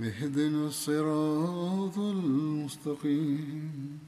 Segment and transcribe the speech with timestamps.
[0.00, 3.98] اهدنا الصراط المستقيم.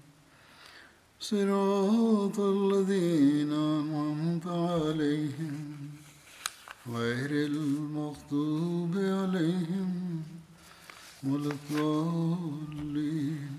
[1.20, 5.90] صراط الذين أنعمت عليهم
[6.88, 10.22] غير المغضوب عليهم
[11.24, 13.50] ولا الضالين.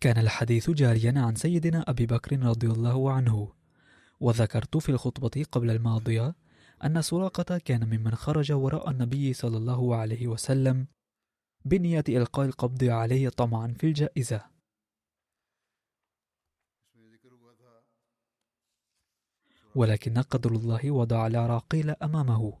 [0.00, 3.57] كان الحديث جاريا عن سيدنا أبي بكر رضي الله عنه.
[4.20, 6.34] وذكرت في الخطبة قبل الماضية
[6.84, 10.86] أن سراقة كان ممن خرج وراء النبي صلى الله عليه وسلم
[11.64, 14.44] بنية إلقاء القبض عليه طمعا في الجائزة.
[19.74, 22.58] ولكن قدر الله وضع العراقيل أمامه.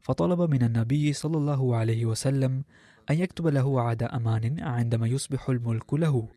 [0.00, 2.64] فطلب من النبي صلى الله عليه وسلم
[3.10, 6.28] أن يكتب له عهد أمان عندما يصبح الملك له.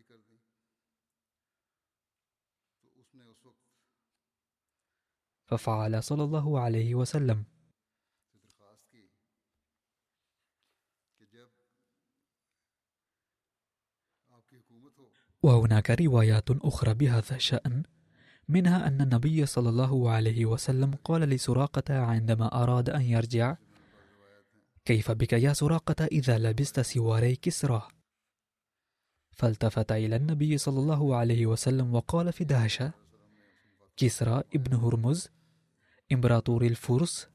[5.46, 7.44] ففعل صلى الله عليه وسلم.
[15.42, 17.82] وهناك روايات أخرى بهذا الشأن
[18.48, 23.56] منها أن النبي صلى الله عليه وسلم قال لسراقة عندما أراد أن يرجع
[24.84, 27.88] كيف بك يا سراقة إذا لبست سواري كسرى؟
[29.32, 32.92] فالتفت إلى النبي صلى الله عليه وسلم وقال في دهشة
[33.96, 35.28] كسرى ابن هرمز
[36.12, 37.28] إمبراطور الفرس.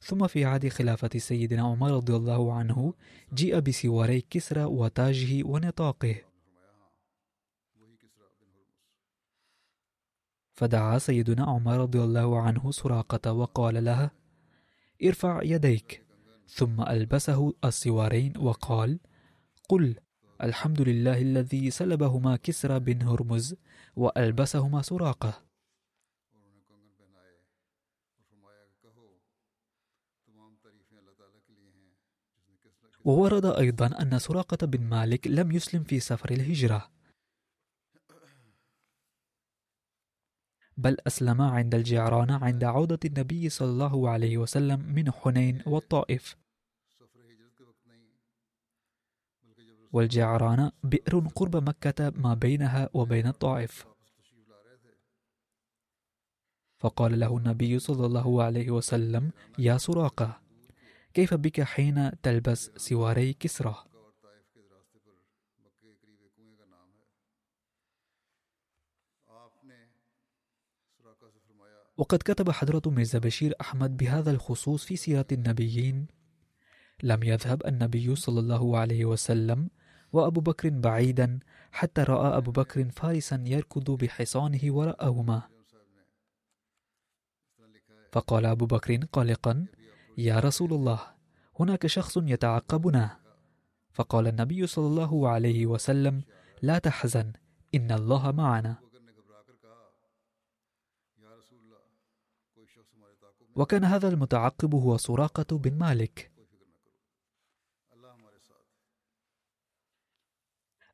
[0.00, 2.94] ثم في عهد خلافة سيدنا عمر رضي الله عنه
[3.34, 6.31] جيء بسواري كسرى وتاجه ونطاقه.
[10.54, 14.10] فدعا سيدنا عمر رضي الله عنه سراقة وقال لها
[15.04, 16.06] ارفع يديك.
[16.48, 18.98] ثم ألبسه السوارين وقال
[19.68, 19.96] قل
[20.42, 23.56] الحمد لله الذي سلبهما كسرى بن هرمز
[23.96, 25.42] وألبسهما سراقة.
[33.04, 36.90] وورد أيضا أن سراقة بن مالك لم يسلم في سفر الهجرة.
[40.76, 46.36] بل أسلم عند الجعران عند عودة النبي صلى الله عليه وسلم من حنين والطائف.
[49.92, 53.86] والجعران بئر قرب مكة ما بينها وبين الطائف.
[56.78, 60.40] فقال له النبي صلى الله عليه وسلم يا سراقة
[61.14, 63.91] كيف بك حين تلبس سواري كسرى؟
[71.96, 76.06] وقد كتب حضرة ميرزا بشير أحمد بهذا الخصوص في سيرة النبيين
[77.02, 79.70] لم يذهب النبي صلى الله عليه وسلم
[80.12, 81.38] وأبو بكر بعيدا
[81.72, 85.42] حتى رأى أبو بكر فارسا يركض بحصانه وراءهما.
[88.12, 89.66] فقال أبو بكر قلقا
[90.18, 91.00] يا رسول الله
[91.60, 93.16] هناك شخص يتعقبنا.
[93.92, 96.22] فقال النبي صلى الله عليه وسلم
[96.62, 97.32] لا تحزن
[97.74, 98.91] إن الله معنا.
[103.56, 106.32] وكان هذا المتعقب هو سراقة بن مالك.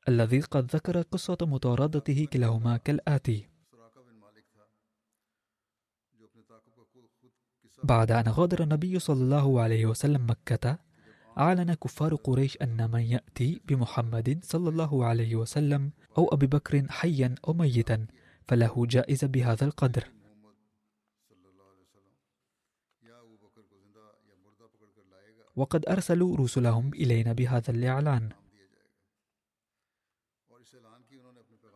[0.09, 3.49] الذي قد ذكر قصة مطاردته كلاهما كالآتي.
[7.85, 10.79] بعد أن غادر النبي صلى الله عليه وسلم مكة
[11.39, 17.35] أعلن كفار قريش أن من يأتي بمحمد صلى الله عليه وسلم أو أبي بكر حيا
[17.49, 18.07] أو ميتا
[18.49, 20.18] فله جائزة بهذا القدر.
[25.59, 28.29] وقد أرسلوا رسلهم إلينا بهذا الإعلان.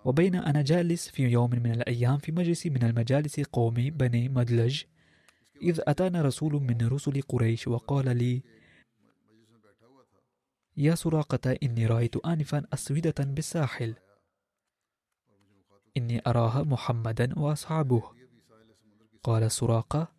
[0.04, 4.82] وبين أنا جالس في يوم من الأيام في مجلس من المجالس قوم بني مدلج
[5.62, 8.42] إذ أتانا رسول من رسل قريش وقال لي
[10.76, 13.94] يا سراقة إني رأيت آنفا أسودة بالساحل.
[15.96, 18.02] إني أراها محمدا وأصحابه.
[19.22, 20.12] قال سراقة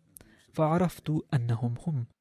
[0.52, 2.13] فعرفت أنهم هم.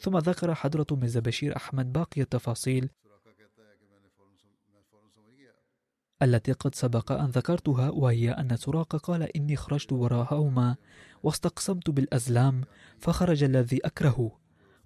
[0.00, 2.90] ثم ذكر حضرة ميرزا بشير أحمد باقي التفاصيل
[6.22, 10.76] التي قد سبق أن ذكرتها وهي أن سراقة قال إني خرجت وراءهما
[11.22, 12.64] واستقسمت بالأزلام
[12.98, 14.38] فخرج الذي أكره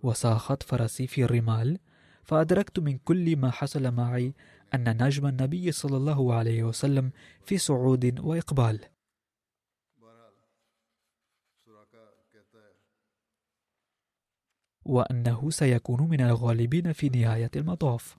[0.03, 1.79] وساخت فرسي في الرمال
[2.23, 4.35] فأدركت من كل ما حصل معي
[4.75, 7.11] أن نجم النبي صلى الله عليه وسلم
[7.45, 8.94] في صعود وإقبال.
[14.85, 18.17] وأنه سيكون من الغالبين في نهاية المطاف.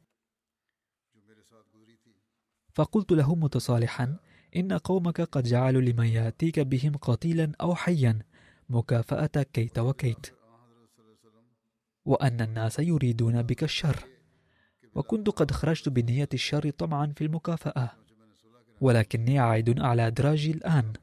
[2.73, 4.17] فقلت له متصالحا
[4.55, 8.19] إن قومك قد جعلوا لمن يأتيك بهم قتيلا أو حيا
[8.69, 10.27] مكافأة كيت وكيت.
[12.05, 14.05] وأن الناس يريدون بك الشر.
[14.95, 17.91] وكنت قد خرجت بنية الشر طمعا في المكافأة.
[18.81, 20.93] ولكني عائد على أدراجي الآن.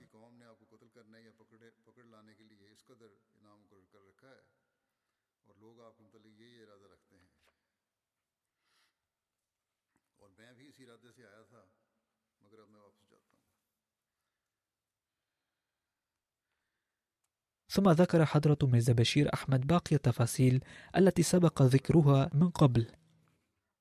[17.73, 20.65] ثم ذكر حضرة ميرزا بشير أحمد باقي التفاصيل
[20.97, 22.87] التي سبق ذكرها من قبل.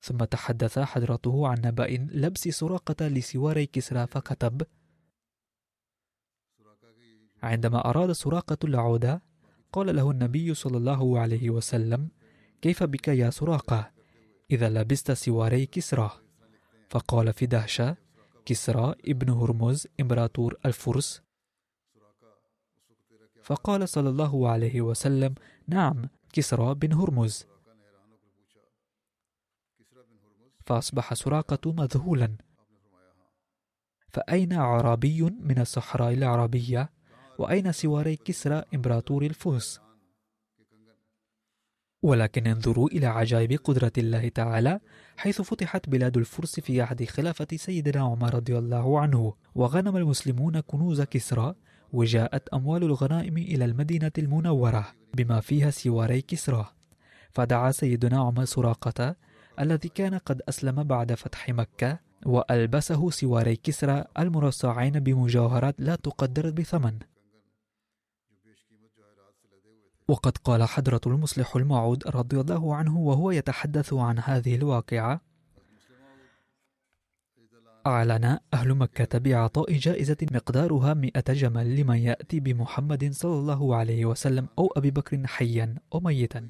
[0.00, 4.62] ثم تحدث حضرته عن نبأ لبس سراقة لسواري كسرى فكتب.
[7.42, 9.22] عندما أراد سراقة العودة
[9.72, 12.08] قال له النبي صلى الله عليه وسلم
[12.62, 13.90] كيف بك يا سراقة؟
[14.50, 16.10] إذا لبست سواري كسرى.
[16.90, 17.96] فقال في دهشة
[18.46, 21.21] كسرى ابن هرمز إمبراطور الفرس
[23.42, 25.34] فقال صلى الله عليه وسلم
[25.68, 27.46] نعم كسرى بن هرمز.
[30.66, 32.36] فأصبح سراقة مذهولا.
[34.08, 36.90] فأين عربي من الصحراء العربية
[37.38, 39.80] وأين سواري كسرى إمبراطور الفرس
[42.02, 44.80] ولكن انظروا إلى عجائب قدرة الله تعالى
[45.16, 51.00] حيث فتحت بلاد الفرس في عهد خلافة سيدنا عمر رضي الله عنه وغنم المسلمون كنوز
[51.00, 51.54] كسرى
[51.92, 56.66] وجاءت أموال الغنائم إلى المدينة المنورة بما فيها سواري كسرى.
[57.30, 59.16] فدعا سيدنا عمر سراقة
[59.60, 66.98] الذي كان قد أسلم بعد فتح مكة وألبسه سواري كسرى المرصعين بمجوهرات لا تقدر بثمن.
[70.08, 75.20] وقد قال حضرة المصلح الموعود رضي الله عنه وهو يتحدث عن هذه الواقعة
[77.86, 84.48] أعلن أهل مكة بإعطاء جائزة مقدارها مئة جمل لمن يأتي بمحمد صلى الله عليه وسلم
[84.58, 86.48] أو أبي بكر حيا أو ميتا.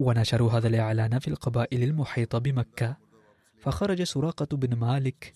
[0.00, 2.96] ونشروا هذا الإعلان في القبائل المحيطة بمكة.
[3.58, 5.34] فخرج سراقة بن مالك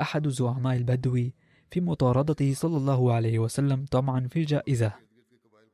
[0.00, 1.30] أحد زعماء البدو
[1.70, 4.92] في مطاردته صلى الله عليه وسلم طمعا في الجائزة.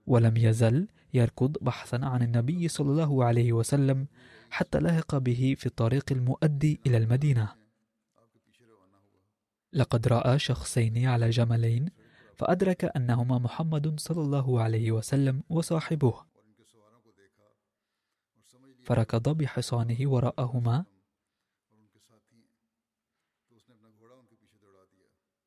[0.06, 4.06] ولم يزل يركض بحثا عن النبي صلى الله عليه وسلم
[4.50, 7.63] حتى لحق به في الطريق المؤدي إلى المدينة.
[9.74, 11.90] لقد رأى شخصين على جملين
[12.36, 16.14] فأدرك أنهما محمد صلى الله عليه وسلم وصاحبه.
[18.82, 20.84] فركض بحصانه وراءهما.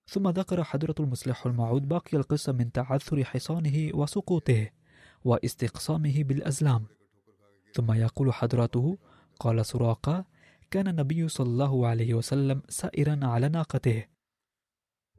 [0.07, 4.69] ثم ذكر حضرة المصلح المعود باقي القصة من تعثر حصانه وسقوطه
[5.25, 6.85] واستقسامه بالأزلام.
[7.73, 8.97] ثم يقول حضرته
[9.39, 10.25] قال سراقة
[10.71, 14.16] كان النبي صلى الله عليه وسلم سائرا على ناقته.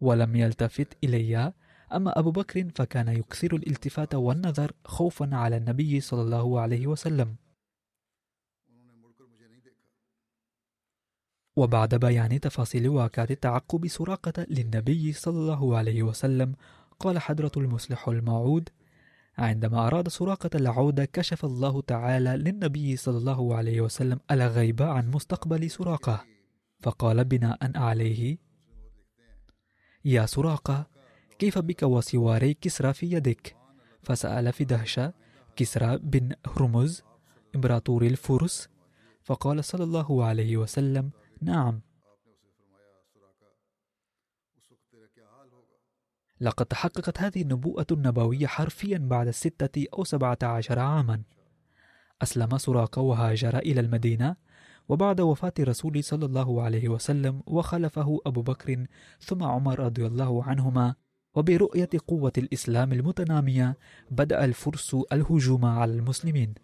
[0.01, 1.53] ولم يلتفت إلي.
[1.93, 7.37] أما أبو بكر فكان يكثر الالتفات والنظر خوفا على النبي صلى الله عليه وسلم.
[11.59, 16.55] وبعد بيان تفاصيل واقعة التعقب سراقة للنبي صلى الله عليه وسلم
[17.01, 18.69] قال حضرة المصلح الموعود
[19.39, 25.71] عندما أراد سراقة العودة كشف الله تعالى للنبي صلى الله عليه وسلم الغيب عن مستقبل
[25.71, 26.25] سراقة
[26.81, 28.39] فقال بناء عليه
[30.09, 30.87] يا سراقة
[31.39, 33.57] كيف بك وسواري كسرى في يدك؟
[34.03, 35.13] فسأل في دهشة
[35.57, 37.03] كسرى بن هرمز
[37.55, 38.69] إمبراطور الفرس
[39.23, 41.11] فقال صلى الله عليه وسلم
[41.43, 41.81] نعم.
[46.41, 51.23] لقد تحققت هذه النبوءة النبوية حرفيا بعد ستة أو سبعة عشر عاما.
[52.23, 54.37] أسلم سراقة وهاجر إلى المدينة
[54.89, 58.87] وبعد وفاة رسول صلى الله عليه وسلم وخلفه أبو بكر
[59.21, 60.95] ثم عمر رضي الله عنهما
[61.35, 63.77] وبرؤية قوة الإسلام المتنامية
[64.11, 66.55] بدأ الفرس الهجوم على المسلمين.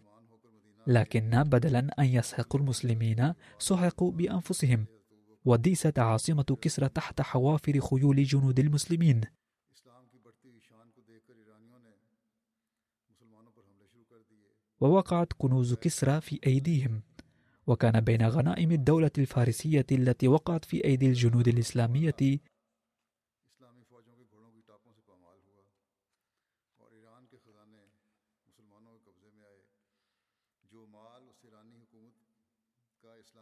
[0.86, 4.86] لكن بدلا أن يسحقوا المسلمين سحقوا بأنفسهم
[5.44, 9.20] وديست عاصمة كسرى تحت حوافر خيول جنود المسلمين.
[14.80, 17.02] ووقعت كنوز كسرى في أيديهم.
[17.66, 22.40] وكان بين غنائم الدولة الفارسية التي وقعت في أيدي الجنود الإسلامية.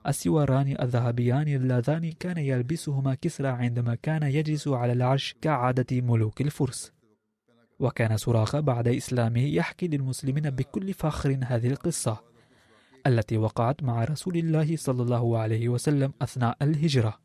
[0.07, 6.93] السواران الذهبيان اللذان كان يلبسهما كسرى عندما كان يجلس على العرش كعادة ملوك الفرس.
[7.79, 12.32] وكان سراقة بعد إسلامه يحكي للمسلمين بكل فخر هذه القصة.
[13.07, 17.19] التي وقعت مع رسول الله صلى الله عليه وسلم أثناء الهجرة.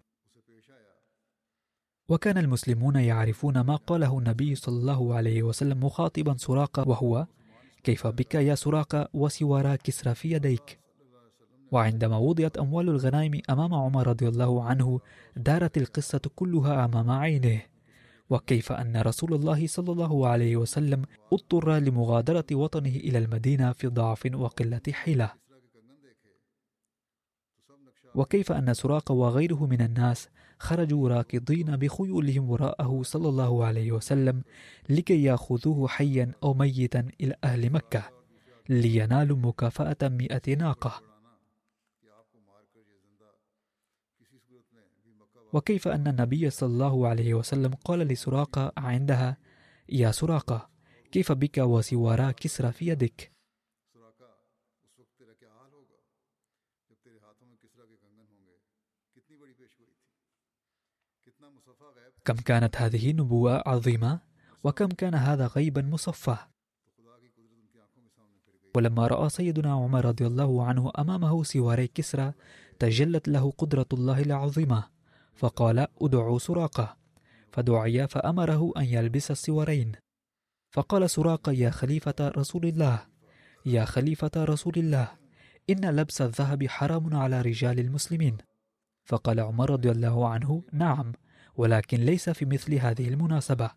[2.09, 7.27] وكان المسلمون يعرفون ما قاله النبي صلى الله عليه وسلم مخاطبا سراقة وهو
[7.83, 10.79] كيف بك يا سراقة وسوارا كسرى في يديك؟
[11.71, 14.99] وعندما وضعت أموال الغنائم أمام عمر رضي الله عنه
[15.35, 17.61] دارت القصة كلها أمام عينه
[18.29, 21.01] وكيف أن رسول الله صلى الله عليه وسلم
[21.33, 25.46] اضطر لمغادرة وطنه إلى المدينة في ضعف وقلة حيلة.
[28.17, 34.43] وكيف أن سراق وغيره من الناس خرجوا راكضين بخيولهم وراءه صلى الله عليه وسلم
[34.89, 38.03] لكي يأخذوه حيا أو ميتا إلى أهل مكة
[38.69, 41.01] لينالوا مكافأة مئة ناقة.
[45.53, 49.37] وكيف أن النبي صلى الله عليه وسلم قال لسراقة عندها
[49.89, 50.69] يا سراقة
[51.11, 53.36] كيف بك وسوارا كسرى في يدك؟
[62.27, 64.19] كم كانت هذه نبوة عظيمة
[64.63, 66.37] وكم كان هذا غيبا مصفى.
[68.75, 72.33] ولما رأى سيدنا عمر رضي الله عنه أمامه سواري كسرى
[72.79, 74.83] تجلت له قدرة الله العظيمة
[75.35, 76.97] فقال ادعوا سراقة
[77.51, 79.91] فدعي فأمره أن يلبس السوارين.
[80.71, 83.05] فقال سراقة يا خليفة رسول الله
[83.65, 85.11] يا خليفة رسول الله
[85.69, 88.37] إن لبس الذهب حرام على رجال المسلمين
[89.05, 91.13] فقال عمر رضي الله عنه نعم
[91.57, 93.71] ولكن ليس في مثل هذه المناسبة.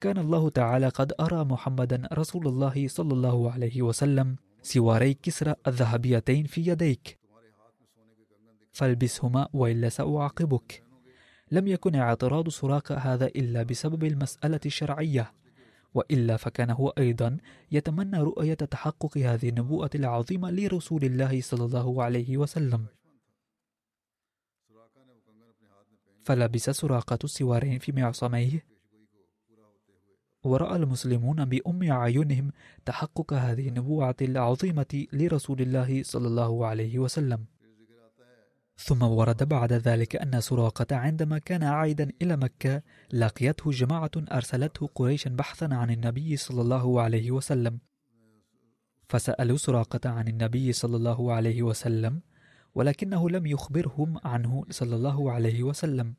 [0.00, 6.44] كان الله تعالى قد أرى محمدا رسول الله صلى الله عليه وسلم سواري كسرى الذهبيتين
[6.44, 7.18] في يديك.
[8.72, 10.84] فالبسهما وإلا سأعاقبك.
[11.50, 15.32] لم يكن اعتراض سراقة هذا إلا بسبب المسألة الشرعية.
[15.94, 17.36] وإلا فكان هو أيضا
[17.72, 22.86] يتمنى رؤية تحقق هذه النبوءة العظيمة لرسول الله صلى الله عليه وسلم.
[26.28, 28.64] فلبس سراقة السوارين في معصميه.
[30.44, 32.52] ورأى المسلمون بأم أعينهم
[32.84, 37.44] تحقق هذه النبوة العظيمة لرسول الله صلى الله عليه وسلم.
[38.76, 42.82] ثم ورد بعد ذلك أن سراقة عندما كان عائدا إلى مكة
[43.12, 47.78] لقيته جماعة أرسلته قريشا بحثا عن النبي صلى الله عليه وسلم.
[49.08, 52.20] فسألوا سراقة عن النبي صلى الله عليه وسلم
[52.78, 56.14] ولكنه لم يخبرهم عنه صلى الله عليه وسلم.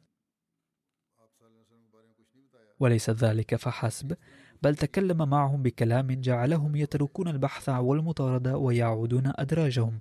[2.80, 4.18] وليس ذلك فحسب
[4.64, 10.00] بل تكلم معهم بكلام جعلهم يتركون البحث والمطاردة ويعودون أدراجهم.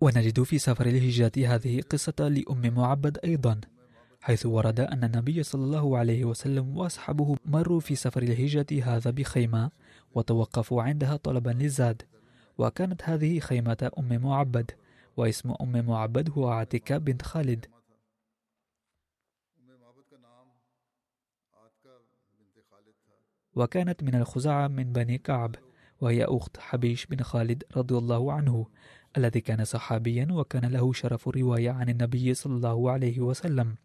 [0.00, 3.60] ونجد في سفر الهجرة هذه قصة لأم معبد أيضا
[4.20, 9.70] حيث ورد أن النبي صلى الله عليه وسلم وأصحابه مروا في سفر الهجرة هذا بخيمة
[10.12, 12.02] وتوقفوا عندها طلبا للزاد.
[12.58, 14.70] وكانت هذه خيمة أم معبد
[15.16, 17.66] واسم أم معبد هو عاتكة بنت خالد.
[23.56, 25.56] وكانت من الخزاعة من بني كعب
[26.00, 28.66] وهي أخت حبيش بن خالد رضي الله عنه
[29.16, 33.76] الذي كان صحابيا وكان له شرف الرواية عن النبي صلى الله عليه وسلم.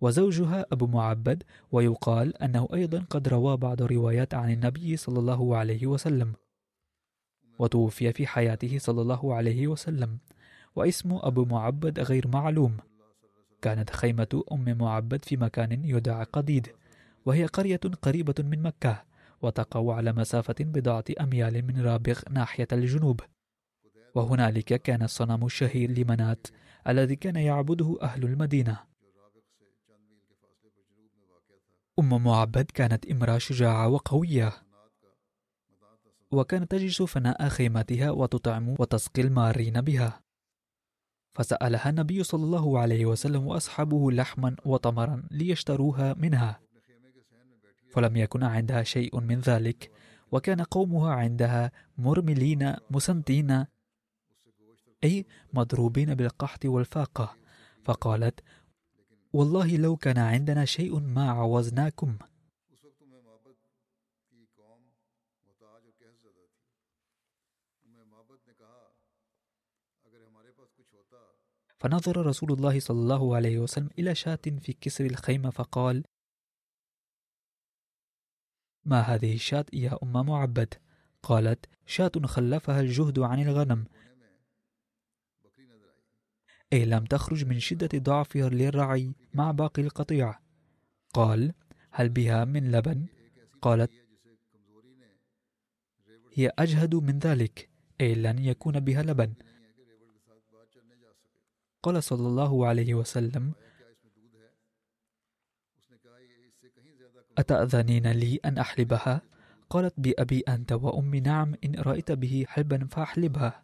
[0.00, 5.86] وزوجها أبو معبد ويقال أنه أيضا قد روى بعض الروايات عن النبي صلى الله عليه
[5.86, 6.34] وسلم.
[7.60, 10.18] وتوفي في حياته صلى الله عليه وسلم.
[10.76, 12.76] واسم أبو معبد غير معلوم.
[13.62, 16.68] كانت خيمة أم معبد في مكان يدعى قديد.
[17.26, 19.04] وهي قرية قريبة من مكة
[19.42, 23.20] وتقع على مسافة بضعة أميال من رابغ ناحية الجنوب.
[24.14, 26.46] وهنالك كان الصنم الشهير لمنات
[26.88, 28.78] الذي كان يعبده أهل المدينة.
[31.98, 34.52] أم معبد كانت امرأة شجاعة وقوية.
[36.32, 40.20] وكانت تجلس فناء خيمتها وتطعم وتسقي المارين بها.
[41.34, 46.60] فسألها النبي صلى الله عليه وسلم وأصحابه لحما وتمرا ليشتروها منها.
[47.90, 49.90] فلم يكن عندها شيء من ذلك
[50.32, 53.66] وكان قومها عندها مرملين مسنتين
[55.04, 57.36] أي مضروبين بالقحط والفاقة.
[57.84, 58.40] فقالت
[59.32, 62.16] والله لو كان عندنا شيء ما عوزناكم.
[71.80, 76.04] فنظر رسول الله صلى الله عليه وسلم إلى شاة في كسر الخيمة فقال
[78.84, 80.74] ما هذه الشاة يا أم معبد؟
[81.22, 83.84] قالت شاة خلفها الجهد عن الغنم
[86.72, 90.38] أي لم تخرج من شدة ضعفها للرعي مع باقي القطيع
[91.14, 91.52] قال
[91.90, 93.06] هل بها من لبن؟
[93.62, 93.90] قالت
[96.32, 97.70] هي أجهد من ذلك
[98.00, 99.34] أي لن يكون بها لبن
[101.82, 103.52] قال صلى الله عليه وسلم
[107.38, 109.22] أتأذنين لي أن أحلبها؟
[109.70, 113.62] قالت بأبي أنت وأمي نعم إن رأيت به حلبا فأحلبها.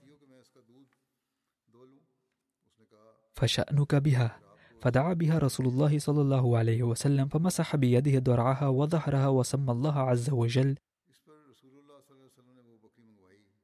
[3.35, 4.40] فشأنك بها.
[4.80, 10.30] فدعا بها رسول الله صلى الله عليه وسلم فمسح بيده درعها وظهرها وسمى الله عز
[10.30, 10.76] وجل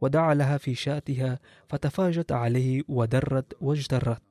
[0.00, 4.22] ودعا لها في شاتها فتفاجت عليه ودرت واجدرت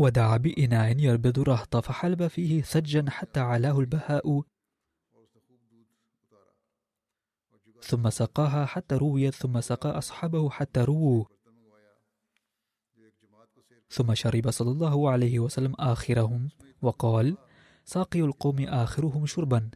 [0.00, 4.42] ودعا بإناء يربض رهط فحلب فيه ثجا حتى علاه البهاء.
[7.82, 11.24] ثم سقاها حتى رويت ثم سقى أصحابه حتى رووا.
[13.90, 16.48] ثم شرب صلى الله عليه وسلم آخرهم
[16.82, 17.36] وقال
[17.84, 19.70] ساقي القوم آخرهم شربا.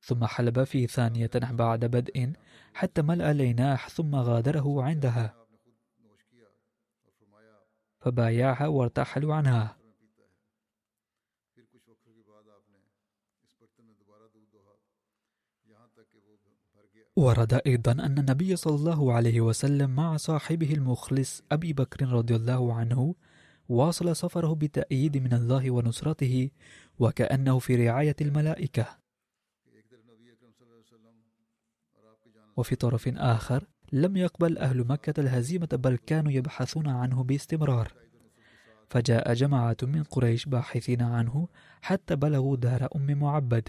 [0.00, 2.32] ثم حلب فيه ثانية بعد بدء
[2.74, 5.41] حتى ملأ ليناح ثم غادره عندها.
[8.02, 9.76] فبايعها وارتحلوا عنها.
[17.16, 22.74] ورد أيضا أن النبي صلى الله عليه وسلم مع صاحبه المخلص أبي بكر رضي الله
[22.74, 23.14] عنه
[23.68, 26.50] واصل سفره بتأييد من الله ونصرته
[26.98, 28.98] وكأنه في رعاية الملائكة.
[32.56, 37.92] وفي طرف آخر لم يقبل أهل مكة الهزيمة بل كانوا يبحثون عنه باستمرار.
[38.90, 41.48] فجاء جماعة من قريش باحثين عنه
[41.82, 43.68] حتى بلغوا دار أم معبد.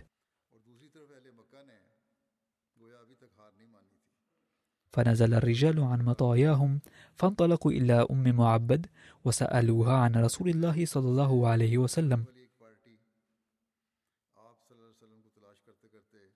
[4.93, 6.79] فنزل الرجال عن مطاياهم
[7.15, 8.86] فانطلقوا إلى أم معبد
[9.25, 12.25] وسألوها عن رسول الله صلى الله عليه وسلم.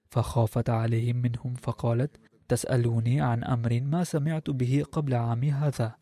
[0.10, 5.96] فخافت عليهم منهم فقالت تسألوني عن أمر ما سمعت به قبل عامي هذا.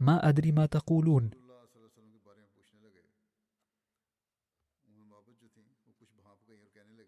[0.00, 1.30] ما أدري ما تقولون.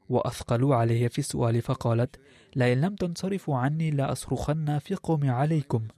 [0.08, 2.20] وأثقلوا عليه في السؤال فقالت
[2.56, 5.88] لئن لم تنصرفوا عني لأصرخن في قوم عليكم.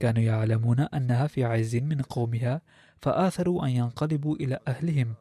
[0.00, 2.62] كانوا يعلمون أنها في عز من قومها
[3.02, 5.14] فآثروا أن ينقلبوا إلى أهلهم.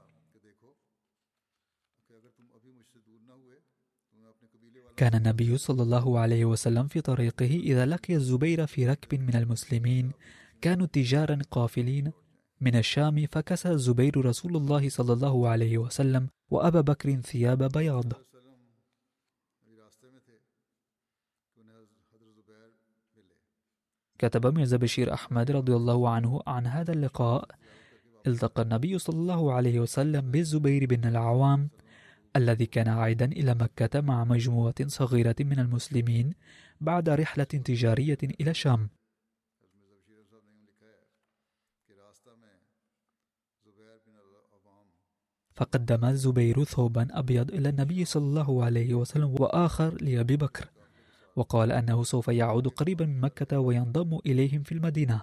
[5.00, 10.12] كان النبي صلى الله عليه وسلم في طريقه إذا لقي الزبير في ركب من المسلمين
[10.62, 12.12] كانوا تجارا قافلين
[12.62, 18.14] من الشام فكسى الزبير رسول الله صلى الله عليه وسلم وأبا بكر ثياب بياض.
[24.20, 27.48] كتب ميرزا بشير أحمد رضي الله عنه عن هذا اللقاء.
[28.28, 31.70] التقى النبي صلى الله عليه وسلم بالزبير بن العوام
[32.36, 36.34] الذي كان عائدا إلى مكة مع مجموعة صغيرة من المسلمين
[36.82, 38.90] بعد رحلة تجارية إلى الشام
[45.56, 50.70] فقدم الزبير ثوبا أبيض إلى النبي صلى الله عليه وسلم وآخر لأبي بكر
[51.36, 55.22] وقال أنه سوف يعود قريبا من مكة وينضم إليهم في المدينة.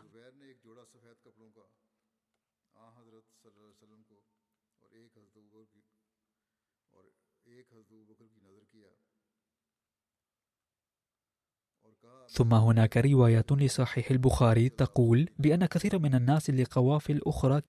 [12.36, 17.62] ثم هناك رواية لصحيح البخاري تقول بأن كثير من الناس لقوافل أخرى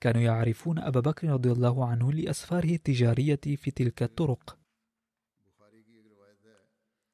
[0.00, 4.58] كانوا يعرفون أبا بكر رضي الله عنه لأسفاره التجارية في تلك الطرق.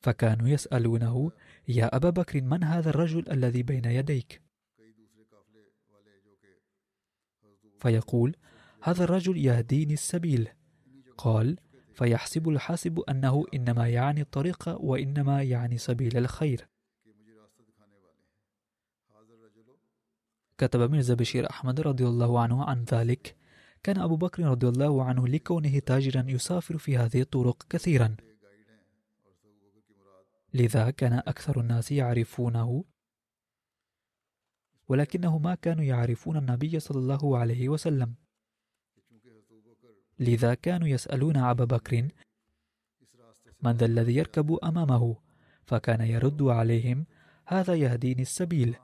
[0.00, 1.30] فكانوا يسألونه
[1.68, 4.42] يا أبا بكر من هذا الرجل الذي بين يديك؟
[7.78, 8.36] فيقول
[8.82, 10.48] هذا الرجل يهديني السبيل.
[11.18, 11.58] قال
[11.94, 16.70] فيحسب الحاسب أنه إنما يعني الطريق وإنما يعني سبيل الخير.
[20.60, 23.36] كتب ميرزا بشير أحمد رضي الله عنه عن ذلك.
[23.82, 28.16] كان أبو بكر رضي الله عنه لكونه تاجرا يسافر في هذه الطرق كثيرا.
[30.54, 32.84] لذا كان أكثر الناس يعرفونه
[34.88, 38.14] ولكنه ما كانوا يعرفون النبي صلى الله عليه وسلم.
[40.18, 42.08] لذا كانوا يسألون أبا بكر
[43.62, 45.16] من ذا الذي يركب أمامه؟
[45.64, 47.06] فكان يرد عليهم
[47.46, 48.76] هذا يهديني السبيل.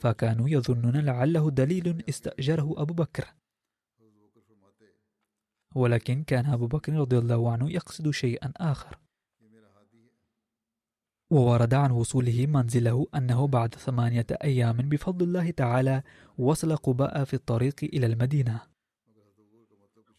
[0.00, 3.34] فكانوا يظنون لعله دليل استأجره أبو بكر.
[5.74, 8.98] ولكن كان أبو بكر رضي الله عنه يقصد شيئا آخر.
[11.30, 16.02] وورد عن وصوله منزله أنه بعد ثمانية أيام بفضل الله تعالى
[16.38, 18.60] وصل قباء في الطريق إلى المدينة.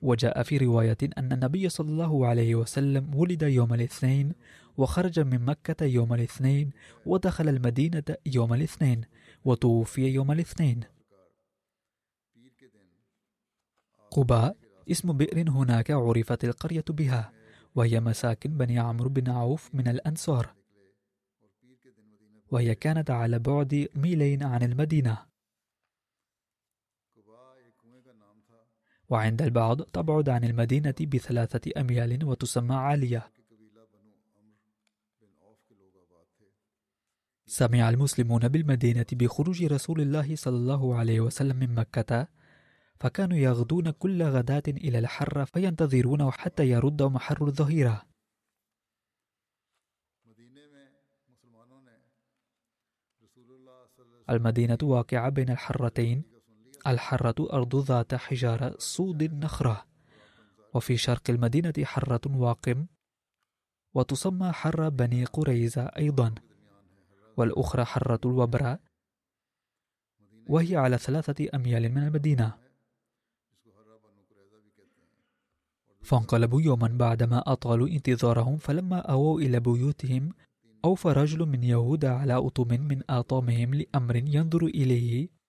[0.02, 4.34] وجاء في رواية أن النبي صلى الله عليه وسلم ولد يوم الاثنين
[4.78, 6.70] وخرج من مكة يوم الاثنين
[7.06, 9.02] ودخل المدينة يوم الاثنين.
[9.46, 10.84] وتوفي يوم الاثنين.
[14.12, 14.58] قباء
[14.92, 17.34] اسم بئر هناك عرفت القرية بها
[17.76, 20.56] وهي مساكن بني عمرو بن عوف من الأنصار.
[22.52, 25.26] وهي كانت على بعد ميلين عن المدينة.
[29.10, 33.41] وعند البعض تبعد عن المدينة بثلاثة أميال وتسمى عالية.
[37.52, 42.28] سمع المسلمون بالمدينة بخروج رسول الله صلى الله عليه وسلم من مكة
[43.00, 48.06] فكانوا يغدون كل غداة إلى الحر فينتظرونه حتى يرد محر الظهيرة.
[54.30, 56.24] المدينة واقعة بين الحرتين
[56.88, 59.86] الحرة أرض ذات حجارة صود نخرة
[60.74, 62.86] وفي شرق المدينة حرة واقم
[63.94, 66.36] وتسمى حر بني قريزة أيضا.
[67.38, 68.80] والأخرى حرة الوبراء
[70.48, 72.54] وهي على ثلاثة أميال من المدينة.
[76.02, 80.34] فانقلبوا يوما بعدما أطالوا انتظارهم فلما أووا إلى بيوتهم
[80.86, 85.41] أوفى رجل من يهود على أطم من آطامهم لأمر ينظر إليه.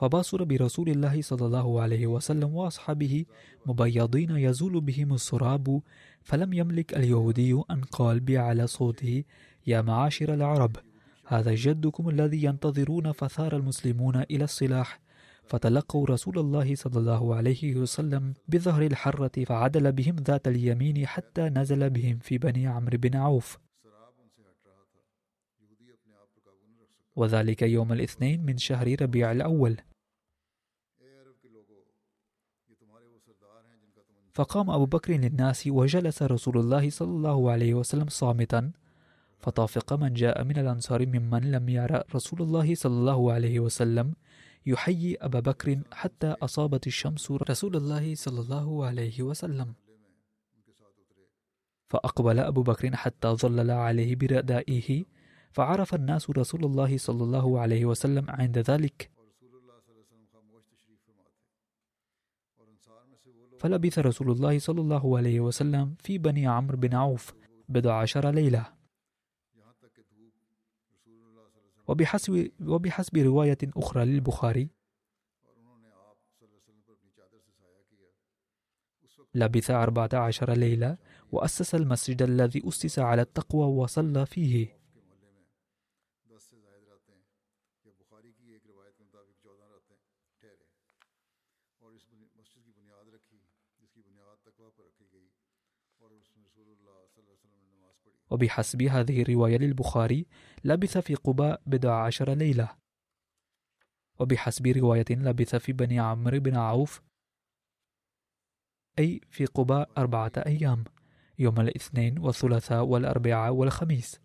[0.00, 3.24] فباصر برسول الله صلى الله عليه وسلم وأصحابه
[3.66, 5.82] مبيضين يزول بهم السراب
[6.22, 9.24] فلم يملك اليهودي أن قال بأعلى صوته
[9.66, 10.76] يا معاشر العرب
[11.26, 15.00] هذا جدكم الذي ينتظرون فثار المسلمون إلى الصلاح
[15.44, 21.90] فتلقوا رسول الله صلى الله عليه وسلم بظهر الحرة فعدل بهم ذات اليمين حتى نزل
[21.90, 23.58] بهم في بني عمرو بن عوف.
[27.16, 29.76] وذلك يوم الاثنين من شهر ربيع الأول.
[34.32, 38.70] فقام أبو بكر للناس وجلس رسول الله صلى الله عليه وسلم صامتا.
[39.40, 44.14] فطافق من جاء من الأنصار ممن لم يرى رسول الله صلى الله عليه وسلم
[44.66, 49.74] يحيي أبا بكر حتى أصابت الشمس رسول الله صلى الله عليه وسلم.
[51.88, 55.04] فأقبل أبو بكر حتى ظلل عليه بردائه
[55.52, 59.10] فعرف الناس رسول الله صلى الله عليه وسلم عند ذلك.
[63.60, 67.32] فلبث رسول الله صلى الله عليه وسلم في بني عمرو بن عوف
[67.68, 68.66] بضع عشر ليلة.
[71.88, 74.70] وبحسب, وبحسب رواية أخرى للبخاري
[79.34, 80.98] لبث أربعة عشر ليلة
[81.32, 84.79] وأسس المسجد الذي أسس على التقوى وصلى فيه.
[98.30, 100.26] وبحسب هذه الرواية للبخاري
[100.64, 102.68] لبث في قباء بضع عشر ليلة.
[104.18, 107.02] وبحسب رواية لبث في بني عمرو بن عوف
[108.98, 110.84] أي في قباء أربعة أيام
[111.38, 114.20] يوم الاثنين والثلاثاء والأربعاء والخميس.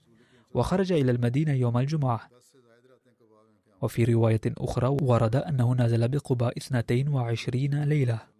[0.53, 2.29] وخرج إلى المدينة يوم الجمعة.
[3.81, 8.34] وفي رواية أخرى ورد أنه نزل بقباء اثنتين وعشرين ليلة.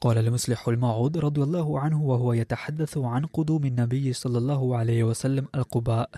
[0.00, 5.48] قال المصلح الموعود رضي الله عنه وهو يتحدث عن قدوم النبي صلى الله عليه وسلم
[5.54, 6.10] القباء.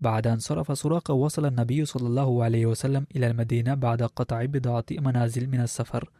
[0.00, 4.84] بعد أن صرف سراقة وصل النبي صلى الله عليه وسلم إلى المدينة بعد قطع بضعة
[4.90, 6.10] منازل من السفر.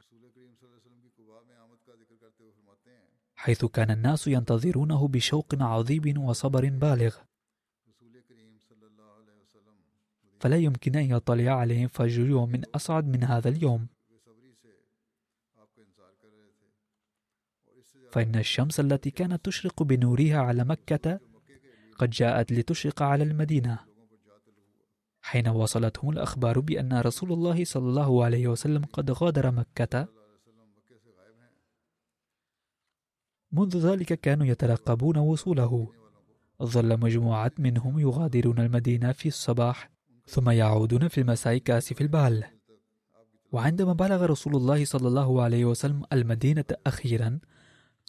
[3.34, 7.14] حيث كان الناس ينتظرونه بشوق عظيم وصبر بالغ.
[10.40, 13.95] فلا يمكن أن يطلع عليهم فجر يوم أصعد من هذا اليوم.
[18.16, 21.20] فإن الشمس التي كانت تشرق بنورها على مكة
[21.98, 23.78] قد جاءت لتشرق على المدينة.
[25.22, 30.08] حين وصلتهم الأخبار بأن رسول الله صلى الله عليه وسلم قد غادر مكة
[33.52, 35.92] منذ ذلك كانوا يترقبون وصوله.
[36.62, 39.90] ظل مجموعة منهم يغادرون المدينة في الصباح
[40.26, 42.44] ثم يعودون في المساء كاسف البال.
[43.52, 47.38] وعندما بلغ رسول الله صلى الله عليه وسلم المدينة أخيرا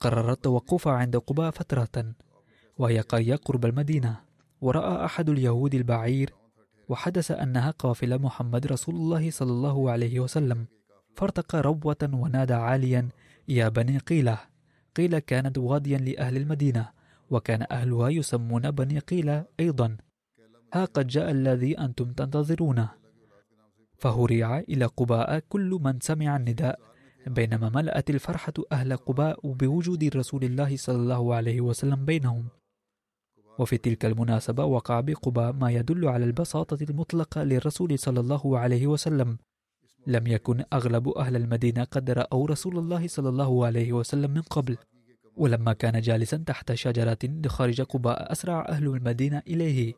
[0.02, 2.14] قرر التوقف عند قباء فترة
[2.78, 4.20] وهي قرية قرب المدينة.
[4.62, 6.34] ورأى أحد اليهود البعير
[6.90, 10.66] وحدث أنها قافلة محمد رسول الله صلى الله عليه وسلم.
[11.16, 13.10] فارتقى ربوة ونادى عاليا
[13.48, 14.38] يا بني قيلة.
[14.96, 16.90] قيل كانت واديا لأهل المدينة
[17.30, 19.98] وكان أهلها يسمون بني قيلة أيضا.
[20.74, 22.90] ها قد جاء الذي أنتم تنتظرونه.
[23.98, 26.87] فهرع إلى قباء كل من سمع النداء.
[27.28, 32.46] بينما ملأت الفرحة أهل قباء بوجود رسول الله صلى الله عليه وسلم بينهم.
[33.60, 39.38] وفي تلك المناسبة وقع بقباء ما يدل على البساطة المطلقة للرسول صلى الله عليه وسلم.
[40.08, 44.78] لم يكن أغلب أهل المدينة قد رأوا رسول الله صلى الله عليه وسلم من قبل.
[45.38, 49.94] ولما كان جالسا تحت شجرة خارج قباء أسرع أهل المدينة إليه.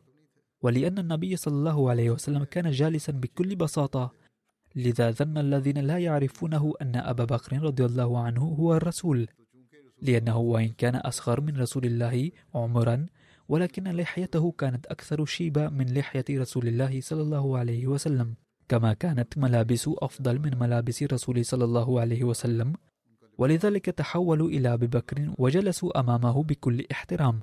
[0.62, 4.19] ولأن النبي صلى الله عليه وسلم كان جالسا بكل بساطة.
[4.76, 9.28] لذا ظن الذين لا يعرفونه أن أبا بكر رضي الله عنه هو الرسول
[10.02, 13.06] لأنه وإن كان أصغر من رسول الله عمرا
[13.48, 18.34] ولكن لحيته كانت أكثر شيبة من لحية رسول الله صلى الله عليه وسلم.
[18.68, 22.72] كما كانت ملابس أفضل من ملابس رسول صلى الله عليه وسلم.
[23.38, 27.40] ولذلك تحولوا إلى أبي بكر وجلسوا أمامه بكل احترام.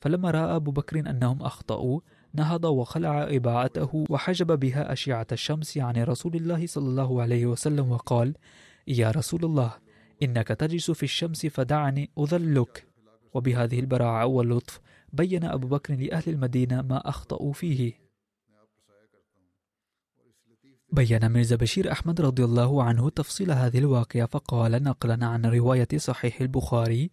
[0.00, 2.00] فلما رأى أبو بكر أنهم أخطأوا
[2.38, 8.34] نهض وخلع إباعته وحجب بها أشعة الشمس عن رسول الله صلى الله عليه وسلم وقال
[8.86, 9.72] يا رسول الله
[10.22, 12.86] إنك تجلس في الشمس فدعني أذلك.
[13.34, 14.80] وبهذه البراعة واللطف
[15.12, 17.92] بين أبو بكر لأهل المدينة ما أخطأوا فيه.
[20.92, 26.40] بين ميرزا بشير أحمد رضي الله عنه تفصيل هذه الواقعة فقال نقلا عن رواية صحيح
[26.40, 27.10] البخاري.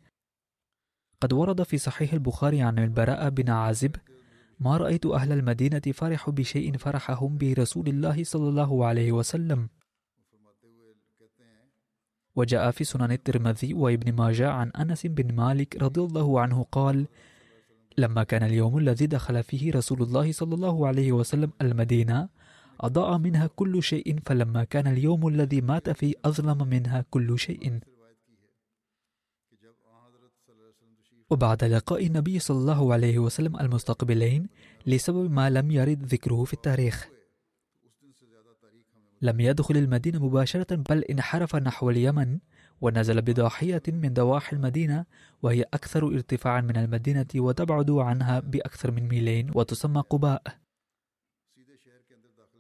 [1.22, 3.96] قد ورد في صحيح البخاري عن البراء بن عازب
[4.60, 9.70] ما رأيت أهل المدينة فرحوا بشيء فرحهم به رسول الله صلى الله عليه وسلم.
[12.36, 17.06] وجاء في سنن الترمذي وابن ماجه عن أنس بن مالك رضي الله عنه قال
[17.98, 22.30] لما كان اليوم الذي دخل فيه رسول الله صلى الله عليه وسلم المدينة
[22.80, 27.80] أضاء منها كل شيء فلما كان اليوم الذي مات فيه أظلم منها كل شيء.
[31.30, 34.48] وبعد لقاء النبي صلى الله عليه وسلم المستقبلين
[34.86, 37.10] لسبب ما لم يرد ذكره في التاريخ.
[39.22, 42.40] لم يدخل المدينة مباشرة بل انحرف نحو اليمن
[42.82, 45.06] ونزل بضاحية من ضواحي المدينة
[45.42, 50.44] وهي أكثر ارتفاعا من المدينة وتبعد عنها بأكثر من ميلين وتسمى قباء.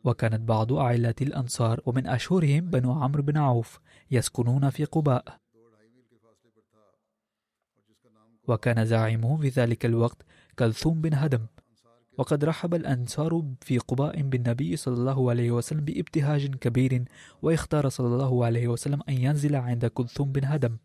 [0.03, 3.79] وكانت بعض عائلات الأنصار ومن أشهرهم بنو عمرو بن عوف
[4.11, 5.44] يسكنون في قباء.
[8.47, 10.17] وكان زعيمهم في ذلك الوقت
[10.59, 11.45] كلثوم بن هدم.
[12.17, 17.05] وقد رحب الأنصار في قباء بالنبي صلى الله عليه وسلم بابتهاج كبير
[17.41, 20.77] واختار صلى الله عليه وسلم أن ينزل عند كلثوم بن هدم.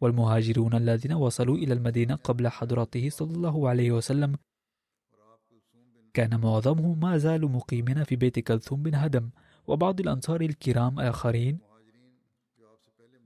[0.00, 4.36] والمهاجرون الذين وصلوا إلى المدينة قبل حضرته صلى الله عليه وسلم
[6.14, 9.30] كان معظمهم ما زالوا مقيمين في بيت كلثوم بن هدم
[9.66, 11.58] وبعض الأنصار الكرام آخرين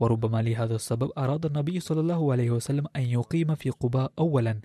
[0.03, 4.61] وربما لهذا السبب أراد النبي صلى الله عليه وسلم أن يقيم في قباء أولا.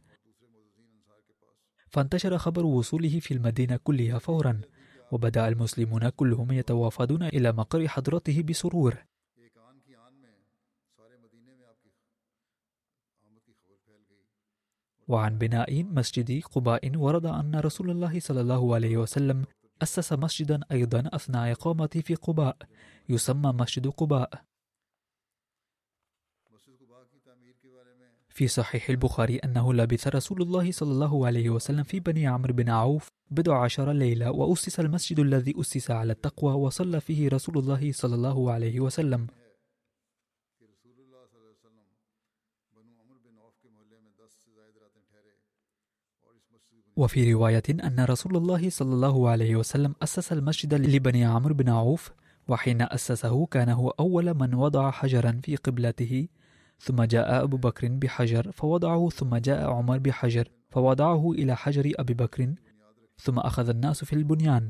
[1.89, 4.61] فانتشر خبر وصوله في المدينة كلها فورا
[5.11, 9.05] وبدأ المسلمون كلهم يتوافدون إلى مقر حضرته بسرور.
[15.07, 19.45] وعن بناء مسجد قباء ورد أن رسول الله صلى الله عليه وسلم
[19.81, 22.57] أسس مسجدا أيضا أثناء إقامته في قباء
[23.09, 24.46] يسمى مسجد قباء.
[28.37, 32.69] في صحيح البخاري أنه لبث رسول الله صلى الله عليه وسلم في بني عمرو بن
[32.69, 38.15] عوف بضع عشر ليلة وأسس المسجد الذي أسس على التقوى وصلى فيه رسول الله صلى
[38.15, 39.27] الله عليه وسلم.
[46.97, 52.11] وفي رواية أن رسول الله صلى الله عليه وسلم أسس المسجد لبني عمرو بن عوف
[52.47, 56.27] وحين أسسه كان هو أول من وضع حجرا في قبلته
[56.79, 62.53] ثم جاء أبو بكر بحجر فوضعه ثم جاء عمر بحجر فوضعه إلى حجر أبي بكر
[63.17, 64.69] ثم أخذ الناس في البنيان.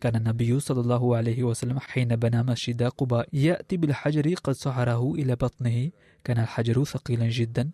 [0.00, 5.36] كان النبي صلى الله عليه وسلم حين بنى مسجد قباء يأتي بالحجر قد سحره إلى
[5.36, 5.90] بطنه.
[6.24, 7.70] كان الحجر ثقيلا جدا.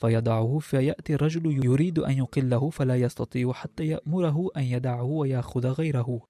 [0.00, 6.26] فيضعه فيأتي الرجل يريد أن يقله فلا يستطيع حتى يأمره أن يدعه ويأخذ غيره.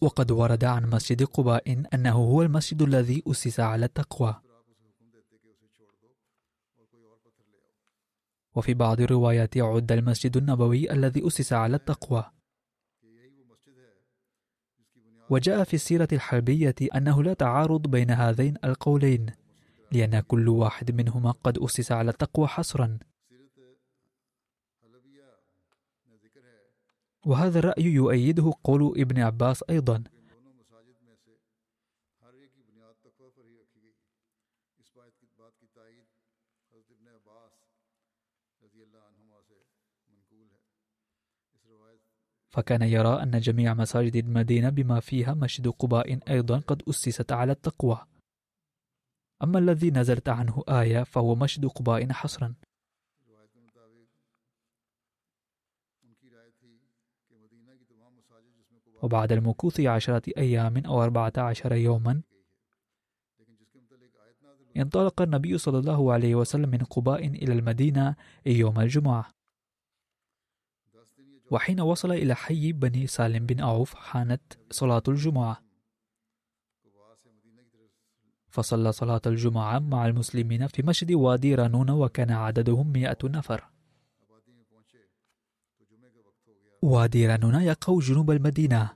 [0.00, 4.42] وقد ورد عن مسجد قباء أنه هو المسجد الذي أسس على التقوى.
[8.54, 12.41] وفي بعض الروايات عد المسجد النبوي الذي أسس على التقوى.
[15.32, 19.26] وجاء في السيرة الحربية أنه لا تعارض بين هذين القولين
[19.92, 22.98] لأن كل واحد منهما قد أسس على التقوى حصرا.
[27.26, 30.04] وهذا الرأي يؤيده قول ابن عباس أيضا.
[42.52, 48.06] فكان يرى أن جميع مساجد المدينة بما فيها مسجد قباء أيضا قد أسست على التقوى.
[49.42, 52.54] أما الذي نزلت عنه آية فهو مسجد قباء حصرا.
[59.02, 62.22] وبعد المكوث عشرة أيام أو أربعة عشر يوما
[64.76, 69.41] انطلق النبي صلى الله عليه وسلم من قباء إلى المدينة يوم الجمعة.
[71.52, 75.62] وحين وصل إلى حي بني سالم بن عوف حانت صلاة الجمعة.
[78.48, 83.64] فصلى صلاة الجمعة مع المسلمين في مسجد وادي رانون وكان عددهم مئة نفر.
[86.82, 88.90] وادي رانون يقع جنوب المدينة.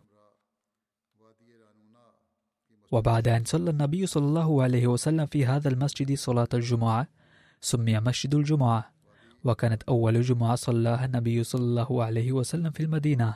[2.92, 7.08] وبعد أن صلى النبي صلى الله عليه وسلم في هذا المسجد صلاة الجمعة
[7.60, 8.95] سمي مسجد الجمعة.
[9.46, 13.34] وكانت أول جمعة صلاها النبي صلى الله عليه وسلم في المدينة.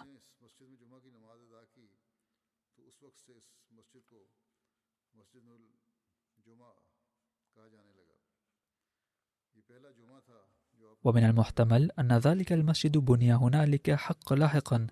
[11.05, 14.87] ومن المحتمل أن ذلك المسجد بني هنالك حق لاحقا.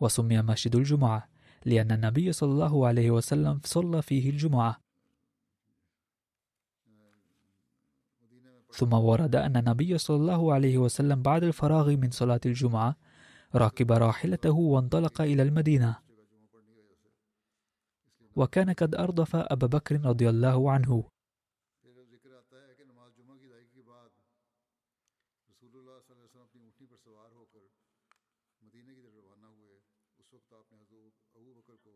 [0.00, 1.28] وسمي مسجد الجمعة
[1.64, 4.85] لأن النبي صلى الله عليه وسلم صلى فيه الجمعة.
[8.70, 12.96] ثم ورد أن النبي صلى الله عليه وسلم بعد الفراغ من صلاة الجمعة
[13.54, 15.96] راكب راحلته وانطلق إلى المدينة.
[18.36, 21.04] وكان قد أردف أبا بكر رضي الله عنه.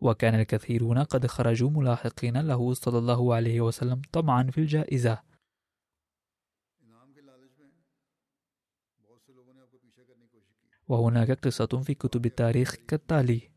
[0.00, 5.29] وكان الكثيرون قد خرجوا ملاحقين له صلى الله عليه وسلم طمعا في الجائزة.
[10.90, 13.50] وهناك قصة في كتب التاريخ كالتالي.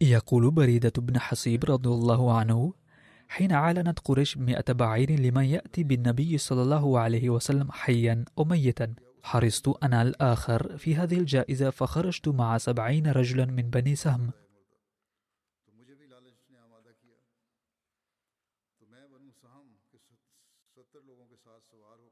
[0.00, 2.74] يقول بريدة بن حصيب رضي الله عنه
[3.28, 8.94] حين أعلنت قريش مئة بعير لمن يأتي بالنبي صلى الله عليه وسلم حيا أو ميتا
[9.22, 14.30] حرصت أنا الآخر في هذه الجائزة فخرجت مع سبعين رجلا من بني سهم.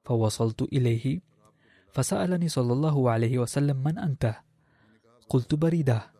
[0.05, 1.21] فوصلت إليه.
[1.93, 4.35] فسألني صلى الله عليه وسلم من أنت؟
[5.29, 6.14] قلت بريدة.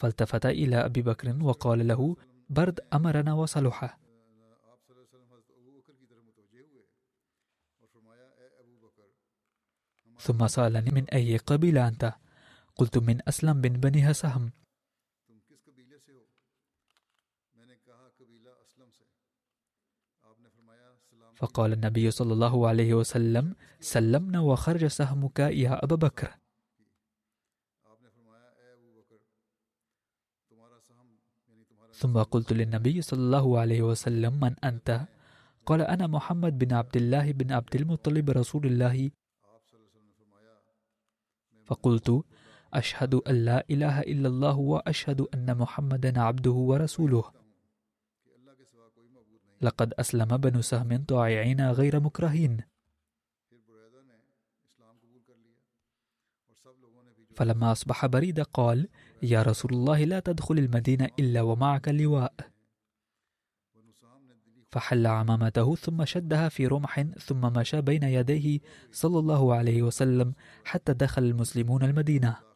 [0.00, 2.16] فالتفت إلى أبي بكر وقال له
[2.50, 3.98] برد أمرنا وصلحه
[10.20, 12.14] ثم سألني من أي قبيلة أنت؟
[12.76, 14.52] قلت من أسلم بن بني سهم
[21.40, 26.30] فقال النبي صلى الله عليه وسلم سلمنا وخرج سهمك يا أبا بكر.
[32.00, 34.88] ثم قلت للنبي صلى الله عليه وسلم من أنت؟
[35.66, 39.10] قال أنا محمد بن عبد الله بن عبد المطلب رسول الله.
[41.64, 42.24] فقلت
[42.72, 47.39] أشهد أن لا إله إلا الله وأشهد أن محمدا عبده ورسوله.
[49.60, 52.60] لقد أسلم بنو سهم طائعين غير مكرهين.
[57.34, 58.88] فلما أصبح بريدة قال
[59.22, 62.34] يا رسول الله لا تدخل المدينة إلا ومعك اللواء.
[64.70, 68.60] فحل عمامته ثم شدها في رمح ثم مشى بين يديه
[68.92, 70.34] صلى الله عليه وسلم
[70.64, 72.49] حتى دخل المسلمون المدينة.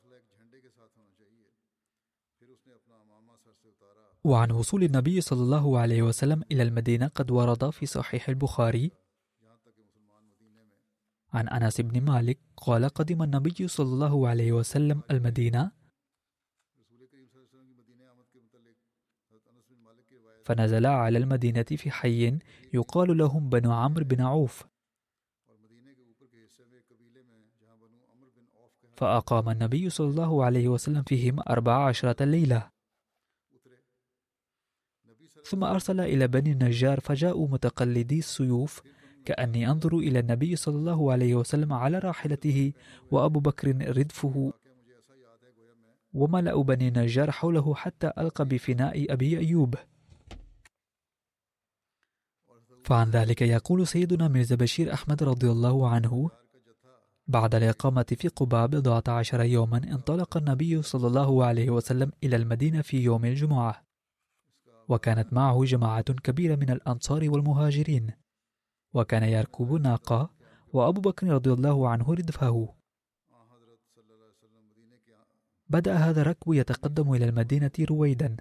[4.25, 8.91] وعن وصول النبي صلى الله عليه وسلم إلى المدينة قد ورد في صحيح البخاري.
[11.33, 15.71] عن أنس بن مالك قال قدم النبي صلى الله عليه وسلم المدينة.
[20.45, 22.39] فنزل على المدينة في حي
[22.75, 24.65] يقال لهم بنو عمرو بن عوف.
[28.97, 32.74] فأقام النبي صلى الله عليه وسلم فيهم أربع عشرة ليلة.
[35.45, 38.83] ثم أرسل إلى بني النجار فجاءوا متقلدي السيوف
[39.25, 42.73] كأني أنظر إلى النبي صلى الله عليه وسلم على راحلته
[43.11, 44.53] وأبو بكر ردفه.
[46.15, 49.75] وملأ بني النجار حوله حتى ألقى بفناء أبي أيوب.
[52.85, 56.31] فعن ذلك يقول سيدنا ميرزا بشير أحمد رضي الله عنه
[57.27, 62.83] بعد الإقامة في قباء بضعة عشر يوما انطلق النبي صلى الله عليه وسلم إلى المدينة
[62.83, 63.84] في يوم الجمعة.
[64.89, 68.13] وكانت معه جماعة كبيرة من الأنصار والمهاجرين.
[68.95, 70.31] وكان يركب ناقة
[70.73, 72.75] وأبو بكر رضي الله عنه ردفه.
[75.69, 78.37] بدأ هذا الركب يتقدم إلى المدينة رويدا.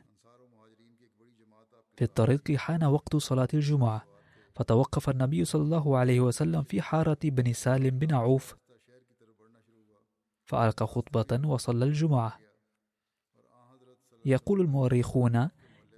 [1.95, 4.05] في الطريق حان وقت صلاة الجمعة
[4.55, 8.55] فتوقف النبي صلى الله عليه وسلم في حارة بن سالم بن عوف.
[10.45, 12.39] فألقى خطبة وصلى الجمعة.
[14.25, 15.49] يقول المؤرخون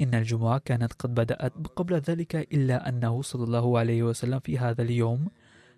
[0.02, 4.82] إن الجمعة كانت قد بدأت قبل ذلك إلا أنه صلى الله عليه وسلم في هذا
[4.82, 5.28] اليوم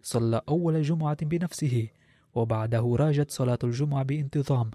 [0.02, 1.88] صلى أول جمعة بنفسه
[2.36, 4.72] وبعده راجت صلاة الجمعة بانتظام.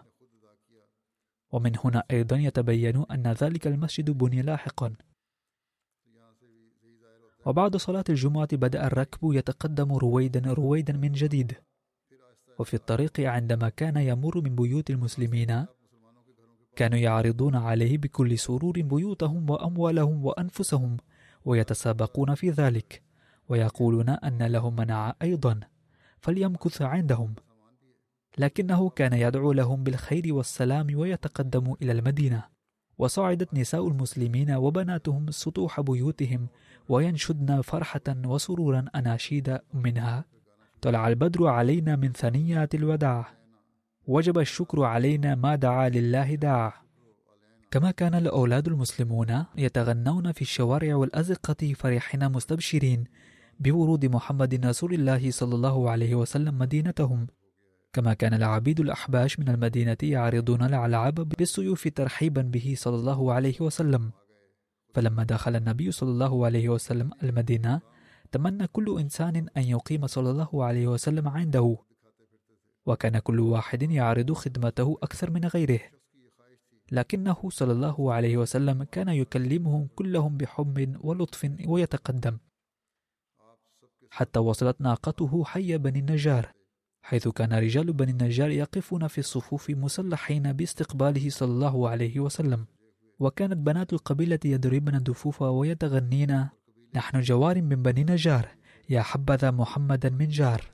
[1.52, 4.94] ومن هنا أيضا يتبين أن ذلك المسجد بني لاحقا.
[7.46, 11.54] وبعد صلاة الجمعة بدأ الركب يتقدم رويدا رويدا من جديد.
[12.58, 15.66] وفي الطريق عندما كان يمر من بيوت المسلمين
[16.76, 20.96] كانوا يعرضون عليه بكل سرور بيوتهم وأموالهم وأنفسهم
[21.44, 23.02] ويتسابقون في ذلك
[23.48, 25.60] ويقولون أن لهم منع أيضا
[26.20, 27.34] فليمكث عندهم.
[28.38, 32.44] لكنه كان يدعو لهم بالخير والسلام ويتقدم إلى المدينة.
[32.98, 36.46] وصعدت نساء المسلمين وبناتهم سطوح بيوتهم
[36.88, 40.24] وينشدن فرحة وسرورا أناشيد منها.
[40.80, 43.41] طلع البدر علينا من ثنيات الوداع.
[44.06, 46.82] وجب الشكر علينا ما دعا لله داع.
[47.70, 53.04] كما كان الأولاد المسلمون يتغنون في الشوارع والأزقة فرحين مستبشرين
[53.60, 57.26] بورود محمد رسول الله صلى الله عليه وسلم مدينتهم.
[57.92, 64.10] كما كان العبيد الأحباش من المدينة يعرضون الألعاب بالسيوف ترحيبا به صلى الله عليه وسلم.
[64.94, 67.80] فلما دخل النبي صلى الله عليه وسلم المدينة
[68.32, 71.76] تمنى كل إنسان أن يقيم صلى الله عليه وسلم عنده.
[72.86, 75.80] وكان كل واحد يعرض خدمته أكثر من غيره.
[76.92, 82.38] لكنه صلى الله عليه وسلم كان يكلمهم كلهم بحب ولطف ويتقدم.
[84.10, 86.52] حتى وصلت ناقته حي بني النجار
[87.02, 92.66] حيث كان رجال بني النجار يقفون في الصفوف مسلحين باستقباله صلى الله عليه وسلم.
[93.18, 96.48] وكانت بنات القبيلة يضربن الدفوف ويتغنين.
[96.94, 98.48] نحن جوار من بني نجار
[98.88, 100.72] يا حبذا محمدا من جار.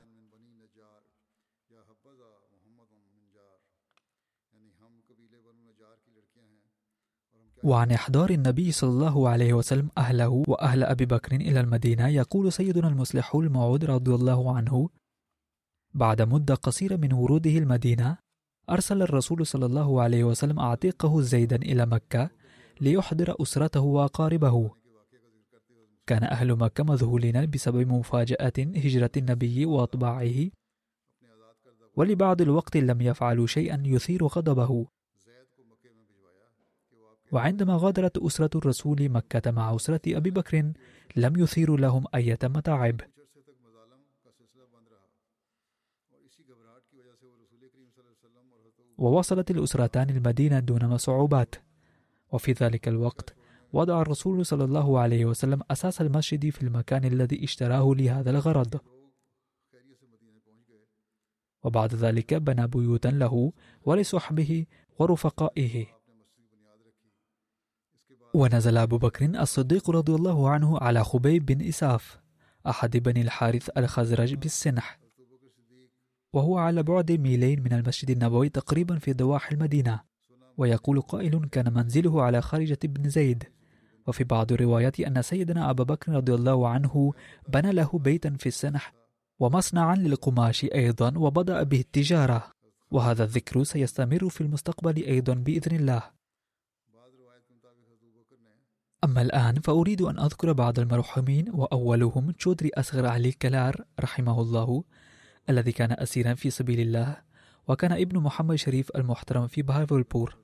[7.69, 12.87] وعن إحضار النبي صلى الله عليه وسلم أهله وأهل أبي بكر إلى المدينة يقول سيدنا
[12.87, 14.89] المصلح الموعود رضي الله عنه
[15.93, 18.17] بعد مدة قصيرة من وروده المدينة
[18.69, 22.29] أرسل الرسول صلى الله عليه وسلم أعتيقه زيدا إلى مكة
[22.81, 24.71] ليحضر أسرته وأقاربه.
[26.07, 30.49] كان أهل مكة مذهولين بسبب مفاجأة هجرة النبي وأطباعه
[31.95, 34.87] ولبعض الوقت لم يفعلوا شيئا يثير غضبه.
[37.31, 40.71] وعندما غادرت أسرة الرسول مكة مع أسرة أبي بكر
[41.15, 43.01] لم يثيروا لهم أية متاعب
[48.97, 51.55] ووصلت الأسرتان المدينة دون صعوبات
[52.31, 53.35] وفي ذلك الوقت
[53.73, 58.79] وضع الرسول صلى الله عليه وسلم أساس المسجد في المكان الذي اشتراه لهذا الغرض.
[61.63, 63.53] وبعد ذلك بنى بيوتا له
[63.85, 64.65] ولصحبه
[64.99, 65.98] ورفقائه.
[68.33, 72.19] ونزل أبو بكر الصديق رضي الله عنه على خبيب بن إساف
[72.67, 74.99] أحد بني الحارث الخزرج بالسنح.
[76.33, 79.99] وهو على بعد ميلين من المسجد النبوي تقريبا في ضواحي المدينة.
[80.57, 83.43] ويقول قائل كان منزله على خارجة بن زيد.
[84.07, 87.13] وفي بعض الروايات أن سيدنا أبا بكر رضي الله عنه
[87.47, 88.93] بنى له بيتا في السنح
[89.39, 92.51] ومصنعا للقماش أيضا وبدأ به التجارة.
[92.91, 96.18] وهذا الذكر سيستمر في المستقبل أيضا بإذن الله.
[99.03, 104.83] أما الآن فأريد أن أذكر بعض المرحومين وأولهم تشودري أصغر علي كلار رحمه الله
[105.49, 107.17] الذي كان أسيرا في سبيل الله
[107.67, 110.37] وكان ابن محمد شريف المحترم في بهاولبور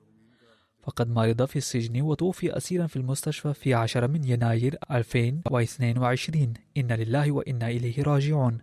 [0.82, 7.32] فقد مرض في السجن وتوفي أسيرا في المستشفى في عشر من يناير 2022 إن لله
[7.32, 8.58] وإنا إليه راجعون.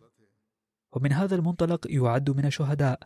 [0.91, 2.99] ومن هذا المنطلق يعد من الشهداء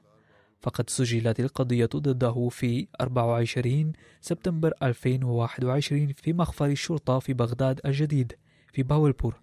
[0.59, 8.33] فقد سجلت القضية ضده في 24 سبتمبر 2021 في مخفر الشرطة في بغداد الجديد
[8.73, 9.41] في باولبور.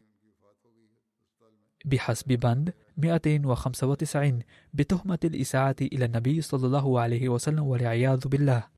[1.85, 4.39] بحسب بند 295
[4.75, 8.69] بتهمة الإساءة إلى النبي صلى الله عليه وسلم والعياذ بالله.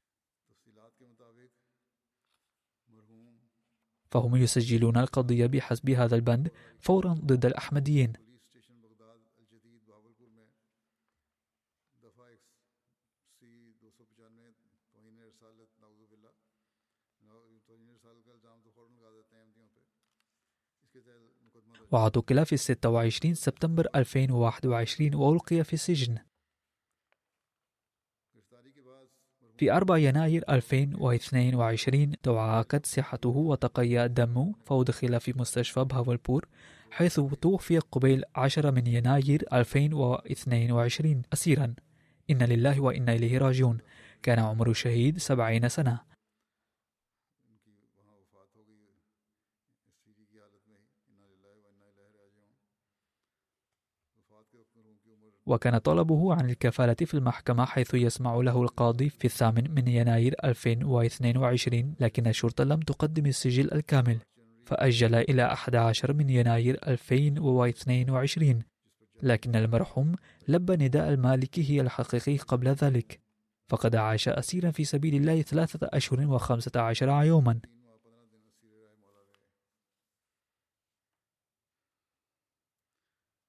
[4.10, 8.25] فهم يسجلون القضية بحسب هذا البند فورا ضد الأحمديين.
[21.92, 26.18] واعتقل في 26 سبتمبر 2021 وألقي في السجن
[29.58, 36.48] في 4 يناير 2022 تعاقد صحته وتقيأ دمه فأدخل في مستشفى بهاولبور
[36.90, 41.74] حيث توفي قبيل 10 من يناير 2022 أسيرا
[42.30, 43.78] إن لله وإنا إليه راجعون۔
[44.22, 46.15] كان عمر الشهيد 70 سنة
[55.46, 61.94] وكان طلبه عن الكفالة في المحكمة حيث يسمع له القاضي في الثامن من يناير 2022
[62.00, 64.18] لكن الشرطة لم تقدم السجل الكامل
[64.66, 68.62] فأجل إلى 11 من يناير 2022
[69.22, 70.14] لكن المرحوم
[70.48, 73.20] لبى نداء المالكي الحقيقي قبل ذلك
[73.68, 77.60] فقد عاش أسيرا في سبيل الله ثلاثة أشهر وخمسة عشر يوما.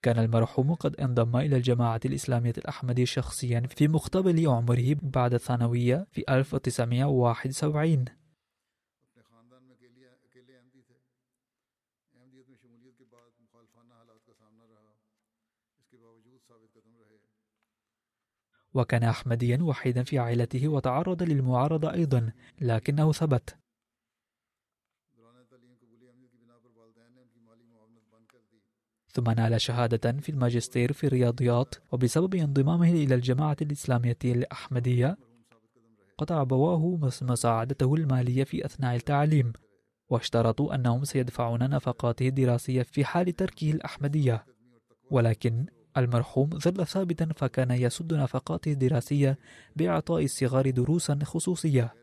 [0.01, 6.23] كان المرحوم قد انضم إلى الجماعة الإسلامية الأحمدية شخصيا في مقتبل عمره بعد الثانوية في
[6.29, 8.05] 1971
[18.73, 22.31] وكان أحمديا وحيدا في عائلته وتعرض للمعارضة أيضا
[22.61, 23.66] لكنه ثبت.
[29.17, 35.17] ثم نال شهادة في الماجستير في الرياضيات وبسبب انضمامه إلى الجماعة الإسلامية الأحمدية
[36.17, 39.53] قطع أبواه مساعدته المالية في أثناء التعليم
[40.09, 44.45] واشترطوا أنهم سيدفعون نفقاته الدراسية في حال تركه الأحمدية.
[45.11, 45.65] ولكن
[45.97, 49.37] المرحوم ظل ثابتا فكان يسد نفقاته الدراسية
[49.75, 51.93] بإعطاء الصغار دروسا خصوصية.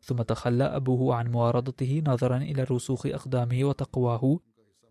[0.00, 4.38] ثم تخلى أبوه عن معارضته نظرا إلى رسوخ أقدامه وتقواه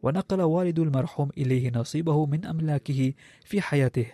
[0.04, 3.14] ونقل والد المرحوم إليه نصيبه من أملاكه
[3.46, 4.12] في حياته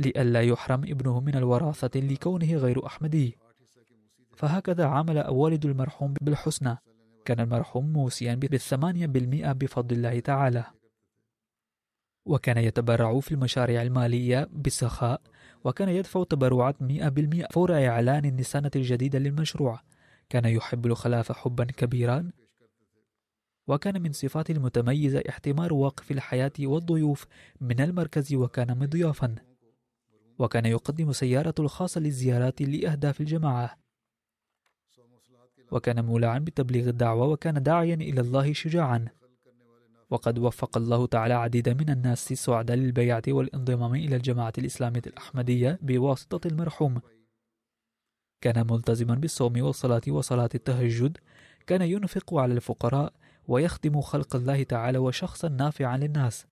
[0.00, 3.38] لئلا يحرم ابنه من الوراثة لكونه غير أحمدي.
[4.36, 6.76] فهكذا عامل والد المرحوم بالحسنى.
[7.24, 10.64] كان المرحوم موسيا بالثمانية بالمئة بفضل الله تعالى.
[12.26, 15.20] وكان يتبرع في المشاريع المالية بسخاء
[15.64, 19.80] وكان يدفع تبرعات 100% فور إعلان السنة الجديدة للمشروع.
[20.28, 22.30] كان يحب الخلافة حبا كبيرا.
[23.68, 27.26] وكان من صفاته المتميزة احتمار وقف الحياة والضيوف
[27.60, 29.34] من المركز وكان مضيافا.
[30.38, 33.78] وكان يقدم سيارته الخاصة للزيارات لأهداف الجماعة.
[35.70, 39.08] وكان مولعا بتبليغ الدعوة وكان داعيا إلى الله شجاعا.
[40.10, 46.48] وقد وفق الله تعالى عديدا من الناس السعداء للبيعة والانضمام إلى الجماعة الإسلامية الأحمدية بواسطة
[46.48, 47.00] المرحوم.
[48.40, 51.18] كان ملتزما بالصوم والصلاة وصلاة التهجد.
[51.66, 53.12] كان ينفق على الفقراء
[53.48, 56.46] ويخدم خلق الله تعالى وشخصا نافعا للناس.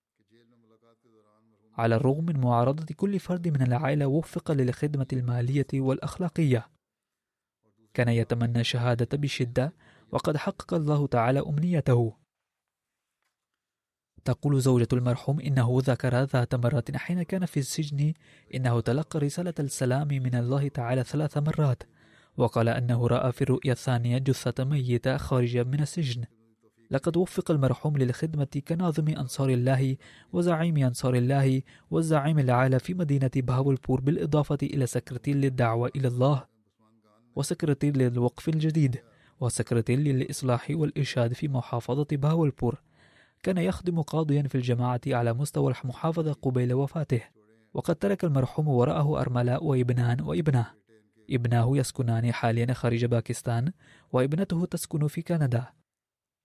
[1.77, 6.71] على الرغم من معارضة كل فرد من العائلة وفق للخدمة المالية والأخلاقية.
[7.95, 9.73] كان يتمنى الشهادة بشدة
[10.13, 12.17] وقد حقق الله تعالى أمنيته.
[14.25, 18.15] تقول زوجة المرحوم إنه ذكر ذات مرة حين كان في السجن
[18.55, 21.83] إنه تلقى رسالة السلام من الله تعالى ثلاث مرات
[22.37, 26.25] وقال أنه رأى في الرؤيا الثانية جثة ميتة خارجة من السجن.
[26.91, 29.97] لقد وفق المرحوم للخدمة كناظم أنصار الله
[30.33, 36.45] وزعيم أنصار الله والزعيم العالى في مدينة بهاولبور بالإضافة إلى سكرتير للدعوة إلى الله
[37.37, 39.01] وسكرتير للوقف الجديد
[39.41, 42.81] وسكرتير للإصلاح والإرشاد في محافظة باولبور
[43.43, 47.21] كان يخدم قاضيا في الجماعة على مستوى المحافظة قبيل وفاته
[47.75, 50.67] وقد ترك المرحوم وراءه أرملاء وإبنان وابنة
[51.31, 53.73] إبناه يسكنان حاليا خارج باكستان
[54.13, 55.67] وإبنته تسكن في كندا.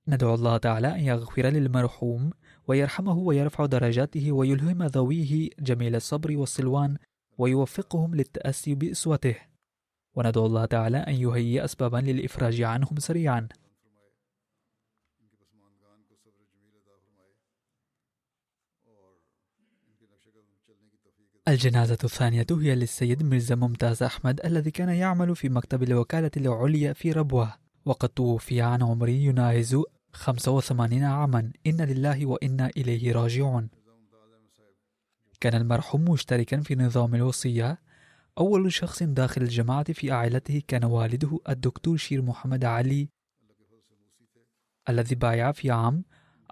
[0.08, 2.30] ندعو الله تعالى أن يغفر للمرحوم
[2.68, 6.98] ويرحمه ويرفع درجاته ويلهم ذويه جميل الصبر والسلوان
[7.38, 9.36] ويوفقهم للتأسي بإسوته.
[10.16, 13.48] وندعو الله تعالى أن يهيئ أسبابا للإفراج عنهم سريعا.
[21.48, 27.12] الجنازة الثانية هي للسيد مرزا ممتاز أحمد الذي كان يعمل في مكتب الوكالة العليا في
[27.12, 27.69] ربوة.
[27.86, 29.78] وقد توفي عن عمر يناهز
[30.14, 31.52] 85 عاما.
[31.68, 33.70] إن لله وإنا إليه راجعون.
[35.40, 37.80] كان المرحوم مشتركا في نظام الوصية.
[38.40, 43.10] أول شخص داخل الجماعة في عائلته كان والده الدكتور شير محمد علي
[44.90, 46.04] الذي بايع في عام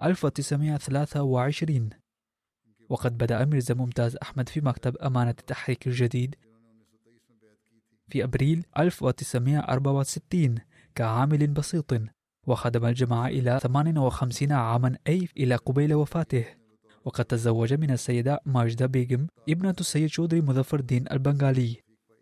[0.02, 1.90] 1923
[2.88, 6.34] وقد بدأ ميرزا ممتاز أحمد في مكتب أمانة التحريك الجديد
[8.08, 10.54] في أبريل 1964
[10.98, 12.02] كعامل بسيط
[12.46, 16.44] وخدم الجماعة إلى 58 عاما أي إلى قبيل وفاته.
[17.04, 21.76] وقد تزوج من السيدة ماجدة بيغم ابنة السيد شودري مظفر الدين البنغالي.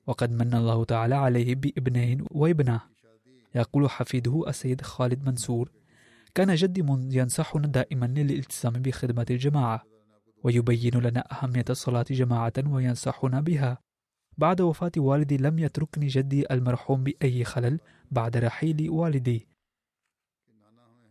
[0.06, 2.80] وقد من الله تعالى عليه بابنين وابنة.
[3.54, 5.70] يقول حفيده السيد خالد منصور
[6.34, 6.84] كان جدي
[7.18, 9.82] ينصحنا دائما للالتزام بخدمة الجماعة
[10.44, 13.78] ويبين لنا أهمية الصلاة جماعة وينصحنا بها.
[14.38, 17.80] بعد وفاة والدي لم يتركني جدي المرحوم بأي خلل
[18.10, 19.48] بعد رحيل والدي.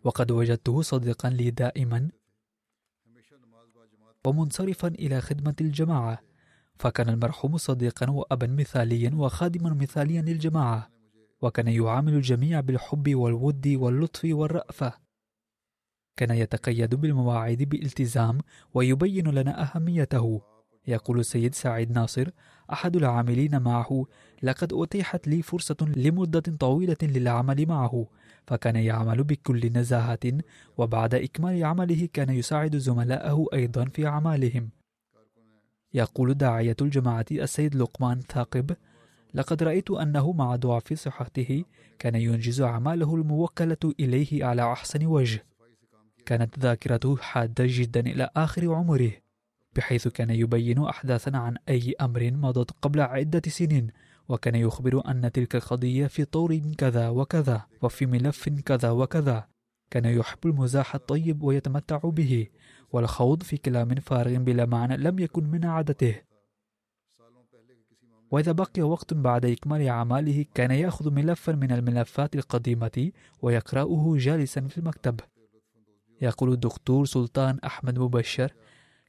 [0.04, 2.10] وقد وجدته صديقا لي دائما
[4.26, 6.20] ومنصرفا إلى خدمة الجماعة.
[6.76, 10.90] فكان المرحوم صديقا وأبا مثاليا وخادما مثاليا للجماعة.
[11.42, 14.94] وكان يعامل الجميع بالحب والود واللطف والرأفة.
[16.18, 18.38] كان يتقيد بالمواعيد بالتزام
[18.74, 20.42] ويبين لنا أهميته.
[20.88, 22.30] يقول السيد سعيد ناصر
[22.74, 24.06] أحد العاملين معه.
[24.44, 28.08] لقد أتيحت لي فرصة لمدة طويلة للعمل معه
[28.48, 30.34] فكان يعمل بكل نزاهة
[30.78, 34.70] وبعد إكمال عمله كان يساعد زملائه أيضا في أعمالهم.
[35.94, 38.76] يقول داعية الجماعة السيد لقمان ثاقب
[39.34, 41.64] لقد رأيت أنه مع ضعف صحته
[42.00, 45.46] كان ينجز أعماله الموكلة إليه على أحسن وجه.
[46.26, 49.12] كانت ذاكرته حادة جدا إلى آخر عمره.
[49.76, 53.92] بحيث كان يبين أحداثا عن أي أمر مضت قبل عدة سنين
[54.30, 59.48] وكان يخبر أن تلك القضية في طور كذا وكذا وفي ملف كذا وكذا.
[59.92, 62.48] كان يحب المزاح الطيب ويتمتع به
[62.92, 66.16] والخوض في كلام فارغ بلا معنى لم يكن من عادته.
[68.32, 73.12] وإذا بقي وقت بعد إكمال أعماله كان يأخذ ملفا من الملفات القديمة
[73.42, 75.20] ويقرأه جالسا في المكتب.
[76.22, 78.54] يقول الدكتور سلطان أحمد مبشر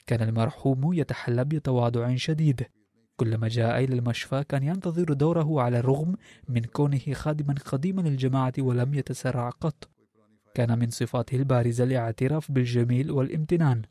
[0.06, 2.66] كان المرحوم يتحلى بتواضع شديد.
[3.16, 6.16] كلما جاء إلى المشفى كان ينتظر دوره على الرغم
[6.48, 9.90] من كونه خادما قديما للجماعة ولم يتسرع قط.
[10.54, 13.82] كان من صفاته البارزة الاعتراف بالجميل والامتنان.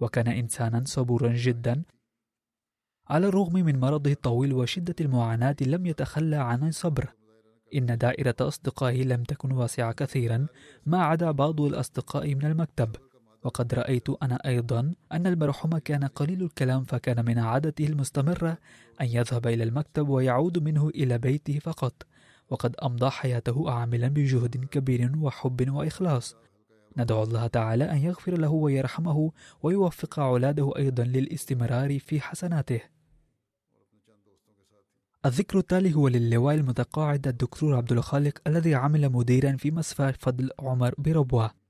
[0.00, 1.82] وكان إنسانا صبورا جدا.
[3.08, 7.12] على الرغم من مرضه الطويل وشدة المعاناة لم يتخلى عن الصبر
[7.74, 10.46] إن دائرة أصدقائه لم تكن واسعة كثيرا
[10.86, 12.96] ما عدا بعض الأصدقاء من المكتب.
[13.46, 18.58] وقد رأيت أنا أيضا أن المرحوم كان قليل الكلام فكان من عادته المستمرة
[19.00, 22.06] أن يذهب إلى المكتب ويعود منه إلى بيته فقط
[22.50, 26.36] وقد أمضى حياته عاملا بجهد كبير وحب وإخلاص.
[26.96, 29.32] ندعو الله تعالى أن يغفر له ويرحمه
[29.62, 32.80] ويوفق أولاده أيضا للاستمرار في حسناته.
[35.26, 40.94] الذكر التالي هو للواء المتقاعد الدكتور عبد الخالق الذي عمل مديرا في مصفى فضل عمر
[40.98, 41.65] بربوة.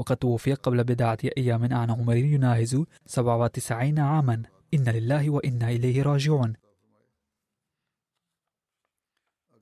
[0.00, 4.42] وقد توفي قبل بضعة أيام عن عمر يناهز 97 عاما.
[4.74, 6.56] إن لله وإنا إليه راجعون.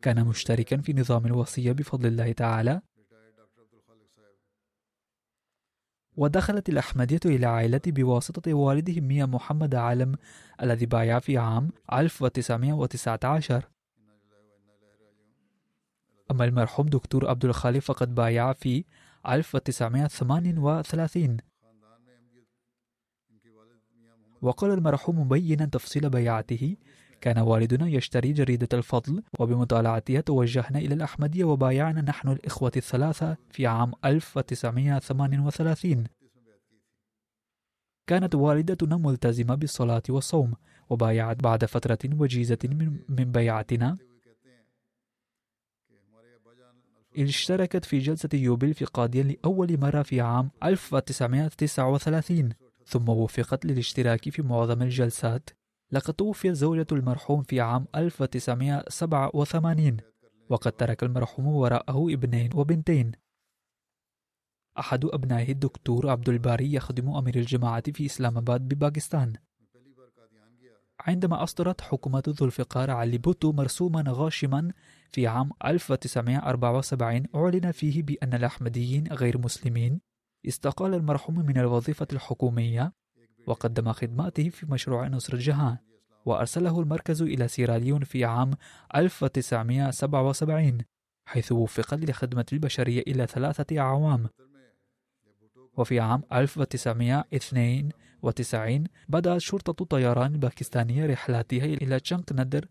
[0.03, 2.81] كان مشتركا في نظام الوصية بفضل الله تعالى.
[6.17, 10.17] ودخلت الأحمدية إلى عائلتي بواسطة والده ميا محمد عالم
[10.63, 13.69] الذي بايع في عام 1919
[16.31, 18.85] أما المرحوم دكتور عبد الخالق فقد بايع في
[19.29, 21.37] 1938
[24.43, 26.77] وقال المرحوم مبينا تفصيل بيعته
[27.21, 33.93] كان والدنا يشتري جريدة الفضل وبمطالعتها توجهنا إلى الأحمدية وبايعنا نحن الإخوة الثلاثة في عام
[34.05, 36.05] 1938
[38.07, 40.55] كانت والدتنا ملتزمة بالصلاة والصوم
[40.91, 43.97] وبايعت بعد فترة وجيزة من, بيعتنا.
[47.25, 52.49] اشتركت في جلسة يوبيل في قاديان لأول مرة في عام 1939
[52.87, 55.51] ثم وفقت للاشتراك في معظم الجلسات.
[55.93, 59.97] لقد توفيت زوجة المرحوم في عام 1987
[60.51, 63.13] وقد ترك المرحوم وراءه ابنين وبنتين.
[64.79, 69.33] أحد أبنائه الدكتور عبد الباري يخدم أمير الجماعة في إسلام آباد بباكستان.
[71.01, 74.73] عندما أصدرت حكومة ذو الفقار علي بوتو مرسوما غاشما
[75.13, 80.01] في عام 1974 أعلن فيه بأن الأحمديين غير مسلمين.
[80.49, 82.93] استقال المرحوم من الوظيفة الحكومية
[83.47, 85.77] وقدم خدماته في مشروع نصر الجهان
[86.27, 88.51] وأرسله المركز إلى سيراليون في عام
[88.97, 90.79] 1977
[91.27, 94.29] حيث وفق للخدمة البشرية إلى ثلاثة أعوام.
[95.77, 96.23] وفي عام
[98.25, 102.69] 1992 بدأت شرطة طيران باكستانية رحلاتها إلى تشانك ندر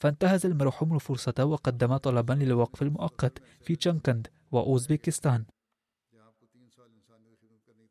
[0.00, 5.44] فانتهز المرحوم الفرصة وقدم طلبا للوقف المؤقت في تشانكند وأوزبكستان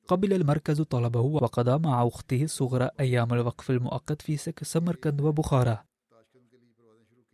[0.07, 5.83] قبل المركز طلبه وقضى مع أخته الصغرى أيام الوقف المؤقت في سمركند وبخارى.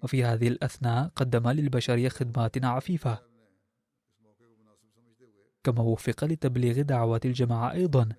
[0.03, 3.32] وفي هذه الأثناء قدم للبشرية خدمات عفيفة.
[5.63, 8.09] كما وفق لتبليغ دعوات الجماعة أيضا.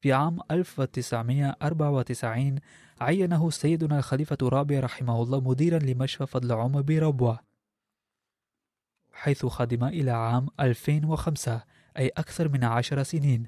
[0.00, 2.58] في عام 1994
[3.00, 7.38] عينه سيدنا الخليفة الرابع رحمه الله مديرا لمشفى فضل عمر بربوة
[9.12, 11.64] حيث خدم إلى عام 2005
[11.98, 13.46] أي أكثر من عشر سنين.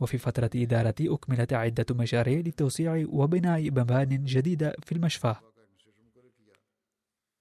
[0.00, 5.34] وفي فترة إدارتي أكملت عدة مشاريع لتوسيع وبناء مبان جديدة في المشفى.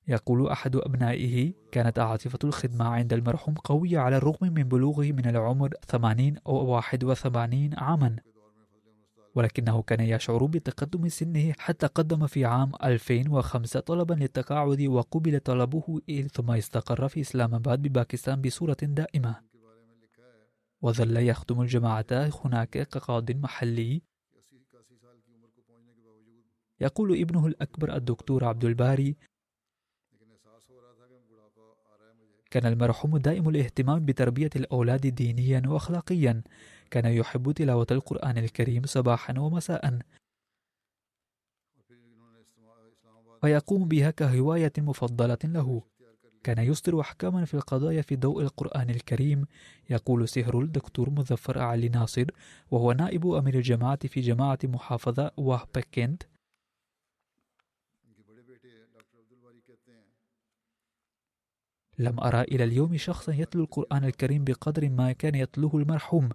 [0.07, 5.73] يقول أحد أبنائه كانت عاطفة الخدمة عند المرحوم قوية على الرغم من بلوغه من العمر
[5.85, 8.15] 80 أو 81 عاما.
[9.35, 16.01] ولكنه كان يشعر بتقدم سنه حتى قدم في عام 2005 طلبا للتقاعد وقبل طلبه
[16.33, 19.35] ثم استقر في إسلام آباد بباكستان بصورة دائمة.
[20.81, 24.01] وظل يخدم الجماعة هناك كقاض محلي.
[26.81, 29.15] يقول ابنه الأكبر الدكتور عبد الباري
[32.51, 36.43] كان المرحوم دائم الاهتمام بتربية الأولاد دينيا وأخلاقيا.
[36.91, 39.99] كان يحب تلاوة القرآن الكريم صباحا ومساء.
[43.43, 45.81] ويقوم بها كهواية مفضلة له.
[46.43, 49.45] كان يصدر أحكاما في القضايا في ضوء القرآن الكريم.
[49.89, 52.25] يقول سهر الدكتور مظفر علي ناصر
[52.71, 56.23] وهو نائب أمير الجماعة في جماعة محافظة وهبكنت
[61.97, 66.29] لم أرى إلى اليوم شخصا يتلو القرآن الكريم بقدر ما كان يتلوه المرحوم.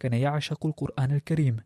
[0.00, 1.56] كان يعشق القرآن الكريم.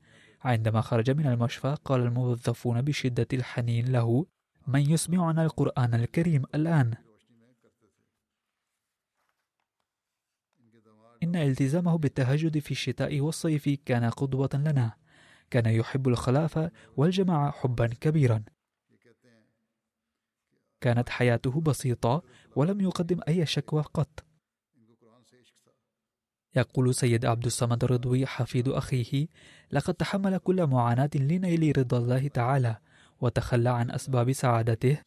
[0.40, 4.26] عندما خرج من المشفى قال الموظفون بشدة الحنين له
[4.66, 6.94] من يسمعنا القرآن الكريم الآن؟
[11.22, 14.96] إن التزامه بالتهجد في الشتاء والصيف كان قدوة لنا.
[15.50, 18.44] كان يحب الخلافة والجماعة حبا كبيرا.
[20.80, 22.22] كانت حياته بسيطة
[22.56, 24.24] ولم يقدم أي شكوى قط.
[26.56, 29.26] يقول سيد عبد الصمد رضوي حفيد أخيه
[29.72, 32.76] لقد تحمل كل معاناة لنيل رضا الله تعالى
[33.20, 34.98] وتخلى عن أسباب سعادته.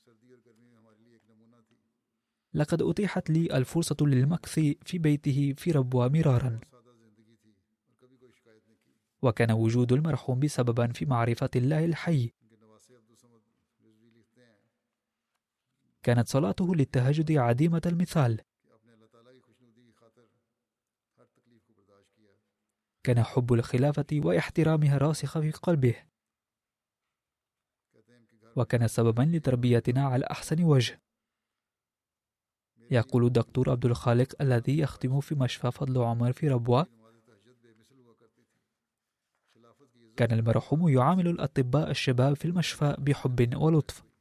[2.53, 6.59] لقد أتيحت لي الفرصة للمكث في بيته في ربوة مرارا.
[9.21, 12.31] وكان وجود المرحوم بسببا في معرفة الله الحي.
[16.03, 18.41] كانت صلاته للتهجد عديمة المثال.
[23.03, 25.95] كان حب الخلافة واحترامها راسخ في قلبه.
[28.55, 31.01] وكان سببا لتربيتنا على أحسن وجه.
[32.91, 36.87] يقول الدكتور عبد الخالق الذي يخدم في مشفى فضل عمر في ربوة
[40.17, 44.12] كان المرحوم يعامل الأطباء الشباب في المشفى بحب ولطف.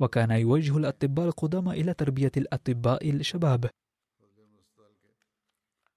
[0.00, 3.70] وكان يوجه الأطباء القدامى إلى تربية الأطباء الشباب.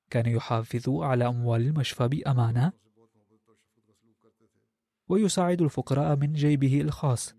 [0.09, 2.71] كان يحافظ على أموال المشفى بأمانة
[5.07, 7.35] ويساعد الفقراء من جيبه الخاص.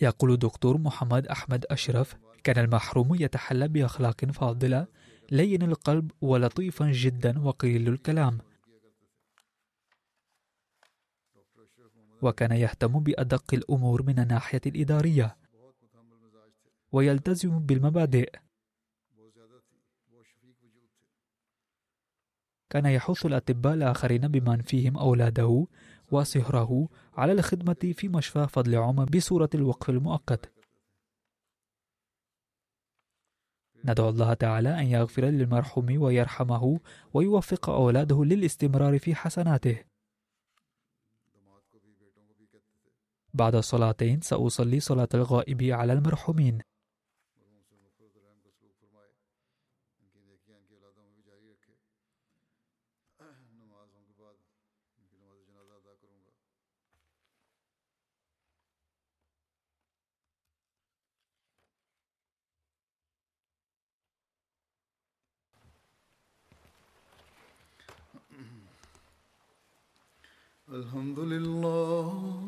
[0.00, 4.86] يقول الدكتور محمد أحمد أشرف كان المحروم يتحلى بأخلاق فاضلة
[5.30, 8.38] لين القلب ولطيفا جدا وقليل الكلام.
[12.22, 15.36] وكان يهتم بأدق الأمور من الناحية الإدارية.
[16.92, 18.32] ويلتزم بالمبادئ.
[22.70, 25.66] كان يحث الأطباء الآخرين بمن فيهم أولاده
[26.10, 30.52] وصهره على الخدمة في مشفى فضل عمر بصورة الوقف المؤقت.
[33.84, 36.80] ندعو الله تعالى أن يغفر للمرحوم ويرحمه
[37.14, 39.87] ويوفق أولاده للاستمرار في حسناته.
[43.34, 46.58] بعد الصلاتين سأصلي صلاة الغائب على المرحومين.
[70.68, 72.47] الحمد لله